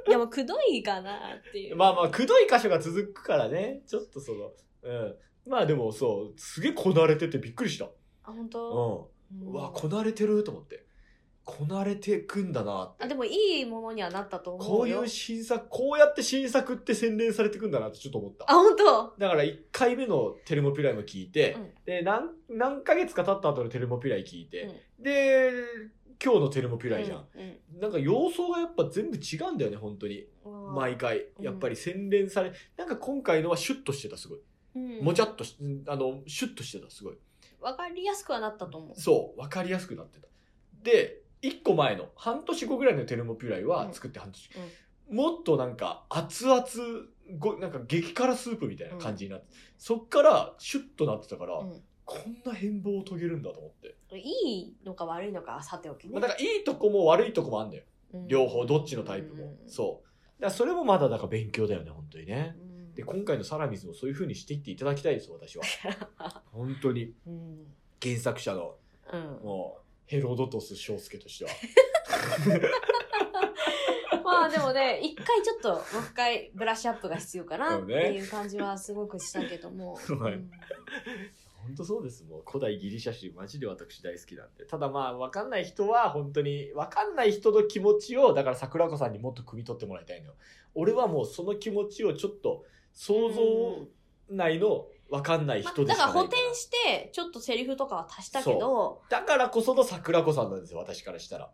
[0.08, 1.75] いやもうくどいかなっていう。
[1.75, 3.82] まあまあ、くどい箇所が続くからね。
[3.88, 4.51] ちょっとその、
[4.84, 5.15] うん。
[5.47, 7.86] まあでもそう、すげえこなれててびっくりした。
[7.86, 7.89] あ、
[8.23, 8.60] 本う当？
[8.60, 8.99] ん。
[8.99, 10.86] うんうわ、こなれてると思って。
[11.48, 13.06] こなれてくんだなって。
[13.06, 14.98] あ、でもいいものにはなったと思うよ。
[14.98, 18.44] こういう新作、こうやって新作って洗練されてくんだなってちょっと思った。
[18.50, 19.13] あ、本当？
[19.18, 25.52] だから1回目のテルモピュライも聞いて、うんで、何、何ヶ月か経った後のテルモピュライ聞いて、で、
[26.22, 27.26] 今日のテルモピュライじゃん。
[27.34, 27.80] うん。
[27.80, 30.26] なんか様相がやっぱ全部違うんだよね、本当に。
[30.44, 30.76] うん。
[30.76, 31.28] 毎回。
[31.38, 34.40] うんやっぱり洗練され、なんか今回のはシュッとしてた、すごい。
[34.76, 35.56] うんもちゃっとし、
[35.88, 37.18] あの、シュッとしてた、すごい。
[37.62, 39.00] わかりやすくはなったと思う。
[39.00, 40.28] そう、わかりやすくなってた。
[40.84, 44.50] で、一個前の、半年後ぐらいのテルモピュライは作って半年。
[45.10, 46.63] もっとなんか、熱々、
[47.38, 53.98] ご、なんか激辛スープみたいな感じになって、そっからシュッとなってたから、うんこんな変貌を遂げるんだと思って。
[54.17, 56.13] いいのか悪いのかはさておきね。
[56.13, 57.84] まあ、だからいいとこも悪いとこもあんだよ。
[58.13, 59.54] うん両方、どっちのタイプも。
[59.67, 60.04] そ
[60.39, 60.41] う。
[60.41, 62.56] だそれもまだだから勉強だよね、本当にね。
[62.62, 62.66] うん
[62.98, 65.64] で、今回のサラミスもそういう風にしていっていただきたいです、私は。
[66.52, 67.14] 本当に。
[67.28, 67.68] うん。
[68.02, 68.76] 原作者の、
[69.14, 69.22] うん。
[69.46, 71.52] もう、ヘロドトス翔介としては。
[74.24, 79.93] まあでもね、一回ちょっと、もう一回ブラッシュアップが必要かなっていう感じはすごくしたけども。
[80.20, 80.52] はいうん
[81.68, 82.24] 本当そうです。
[82.24, 84.66] もう古代ギリシャ史、マジで私大好きなんで。
[84.66, 90.36] ただまあ、わかんない人は本当に、わかんない人の気持ちを、だから桜子さんにもっと汲み取ってもらいたいのよ。
[90.76, 92.64] 俺はもうその気持ちをちょっと
[92.98, 93.41] 想像
[94.28, 101.52] 内のわかんないま人でだからしかないから補填して、ちょっとセリフとかは足したけど、だからこその桜子さんなんですよ、私からしたら。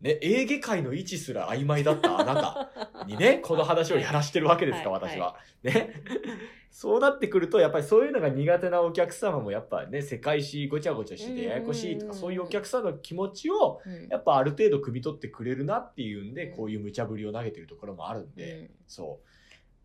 [0.00, 5.36] ね、エーゲ海の位置すら曖昧だったあなたにね、 この話をやらしてるわけですか、はい私は。
[5.62, 5.92] ね。
[6.70, 19.30] そうなってくると、やっぱりそういうのが苦手なお客様も、やっぱね、世界史ごちゃごちゃしててややこしいとか、そういうお客さんの気持ちを、うんやっぱある程度汲み取ってくれるなっていうんで、うんこういう無茶ぶりを投げてるところもあるんで、うんそう。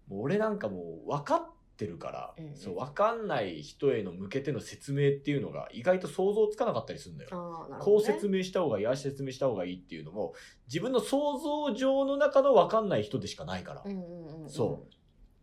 [0.07, 7.29] もう俺なんかもう分かってるから、うんうんそう、分かんない人への向けての説明っていうのが意外と想像つかなかったりするんだよ。
[7.33, 10.33] あーなるこう説明した方がいい、ああ説明した方がいいっていうのも、
[10.67, 13.83] 自分の想像上の中の分かんない人でしかないから。
[13.85, 14.85] うんうんうんうんそ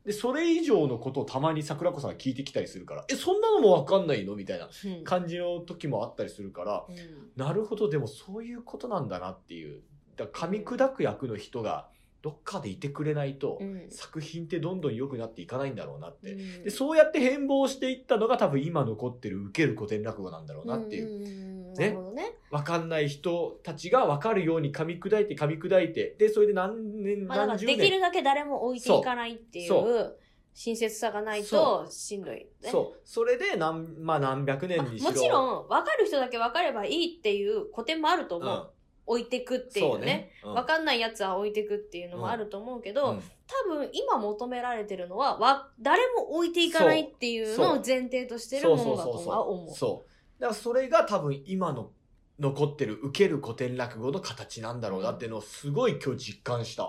[0.04, 6.96] で、それ以上のことをたまに桜子さんが聞いてきたりするから、え、そんなのも分かんないのみたいなうん感じの時もあったりするから、うん
[7.36, 9.82] なるほど、でもそういうことなんだなっていう。
[10.16, 11.88] だ噛み砕く役の人が
[12.22, 16.32] どっかでいてくれないと、うん作品ってどんどん良くなっていかないんだろうなって。
[16.32, 21.18] うんで、そうやって変貌していったのが多分今残ってる受ける古典落語なんだろうなっていう。
[21.18, 22.36] ねなるほどね。
[22.50, 27.78] わかんない人たちがわかるように噛み砕いて噛み砕いて、で、それで何年、何十年。
[27.78, 30.18] できるだけ誰も置いていかないっていそう
[30.54, 32.46] 親切さがないそとしんどい、ね。
[32.70, 33.00] そう。
[33.04, 35.10] それで何、まあ何百年まあにしろ。
[35.10, 38.70] もちろん、分かる人だけ分かればいいっていう古典もあるとうん、思う。
[39.12, 40.32] 置いてくっていうね。。
[40.44, 49.74] うん分かんないやつは置いてくっていうのもあると思うけど、うん多分今求められてるのは、わ、誰も置いていかないっていうのを前提としてるものだとは思う。
[49.74, 50.40] そう。
[50.40, 51.90] だからそれが多分今の
[52.38, 56.84] 残ってる受ける古典落語の形なんだろうなっていうのをすごい今日実感した。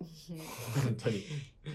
[0.00, 1.24] 本当に。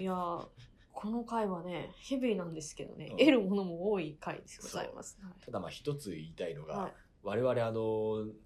[0.02, 0.46] いやー
[0.92, 5.18] この回はね、ヘビーなんですけどね、うん得るものも多い回でございます。
[5.22, 6.92] はいただまあ一つ言いたいのが、はい
[7.24, 7.80] 我々あの、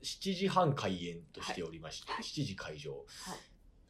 [0.04, 3.02] 7時半開演としておりまして、はい7時会場、はい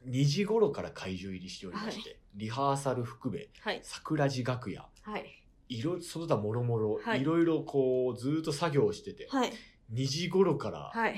[0.08, 3.80] 2時頃から会場入りしておりまして、リハーサル含め、はい。
[3.84, 5.26] 桜地楽屋、はい。
[5.70, 9.52] いろ、その他もろもろ、はいいろいろこう、ずーっと作業をしてて、はい。
[9.94, 11.16] 2時頃からはい。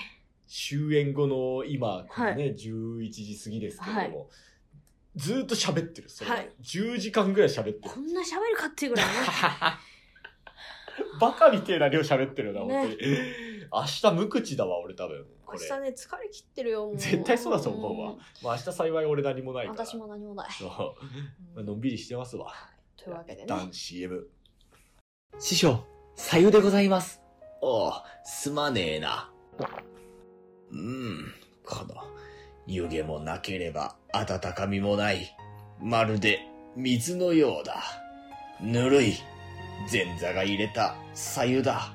[0.48, 4.30] 終演後の今、このね、11時過ぎですけれども、
[5.16, 6.10] ずーっと喋ってる。
[6.10, 8.00] それ、はい10時間ぐらい喋ってるこ。
[8.00, 9.12] んな喋るかっていうぐらいね。
[11.20, 13.02] バカみてえな量喋ってるな、ね本当に。
[13.72, 15.26] 明日無口だわ、俺多分。
[15.46, 15.60] これ。
[15.70, 16.88] 明日ね、疲れ切ってるよ。
[16.88, 18.16] もう絶対そうだと思うわ。
[18.44, 19.86] まあ明日幸い俺何もないから。
[19.86, 20.52] 私も何もない。
[20.52, 20.70] そう。
[20.70, 20.76] ま
[21.56, 22.54] うんあのんびりしてますわ。
[22.98, 23.44] というわけでね。
[23.46, 24.28] 一旦 CM。
[25.40, 25.84] 師匠、
[26.16, 27.22] さゆでございます。
[27.62, 27.92] おう、
[28.24, 29.32] すまねえな。
[30.72, 31.34] うん、
[31.66, 31.96] この、
[32.68, 35.36] 湯気もなければ温かみもない。
[35.82, 36.42] まるで
[36.76, 37.82] 水のようだ。
[38.62, 39.16] ぬるい。
[39.92, 41.94] 前座が入れたさゆだ。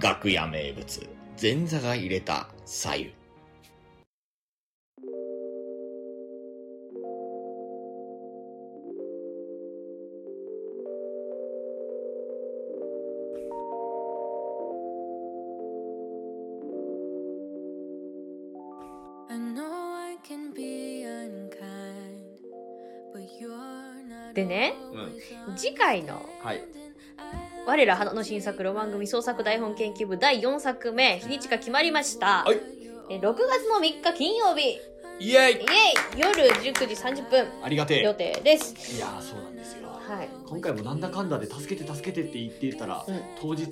[0.00, 1.06] 楽屋名物。
[1.40, 3.12] 前座が入れたさゆ
[24.34, 24.74] でね、
[25.56, 26.20] 次回の、
[27.66, 32.44] 我ら花の新作ロマン組創作台本研究部第4作目、日にちが決まりました。
[32.44, 32.60] はい
[33.08, 34.80] え6月の3日金曜日、
[35.20, 35.60] イエイイェイ
[36.18, 36.42] 夜
[36.72, 38.14] 19時30分ありがて予え。
[38.14, 38.96] 定です。
[38.96, 39.88] いやー、そうなんですよ。
[39.88, 40.28] はい。
[40.48, 43.66] 今回もなんだかんだで助けて助けてって言ってたら、うん当日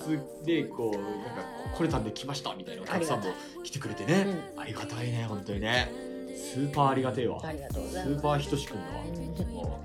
[0.44, 1.02] でこう、なん
[1.36, 1.42] か
[1.76, 3.26] 来れたんで来ましたみたいなお客さんも
[3.64, 4.26] 来てくれてね。
[4.56, 5.90] ありがたいね、本当にね。
[6.36, 7.40] スーパーありがてえわ。
[7.42, 8.22] ありがとうごスざいますー。
[8.22, 9.04] パーひとしくんだわ。
[9.04, 9.80] うんも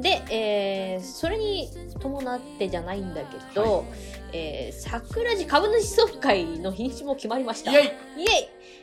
[0.00, 1.68] で、えーそれに
[2.00, 3.84] 伴ってじゃないんだけど、は
[4.32, 7.72] えー桜地株主総会の日にちも決まりました。
[7.72, 7.88] イエイ。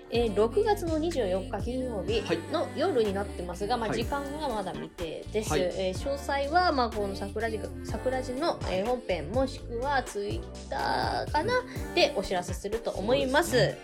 [0.10, 2.40] えー6月の24日金曜日はい。
[2.52, 3.98] の夜になってますが、まあ、はい。
[3.98, 5.62] 時間はまだ未定です、はい。
[5.62, 11.54] えー詳細は、まあ、この桜地桜地の、えー本編もしくはツイッターかな？
[11.94, 13.52] でお知らせすると思います。
[13.52, 13.78] そうで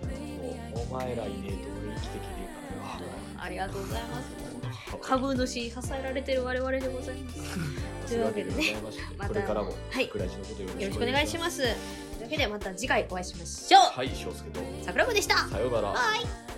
[0.00, 0.08] 本当
[0.80, 0.86] に。
[0.90, 2.42] お前らいねえと俺生きていけねえ
[2.86, 3.12] からよ。
[3.38, 4.41] ありがとうございます。
[4.98, 8.08] 株主支えられてる我々でございます。
[8.08, 8.76] というわけでね、
[9.16, 11.58] またこれからもはいクラジのことよよろしくお願いします。
[11.62, 13.82] というわけでまた次回お会いしましょう。
[13.96, 15.36] はい翔介と桜子でした。
[15.48, 16.51] さようならはい。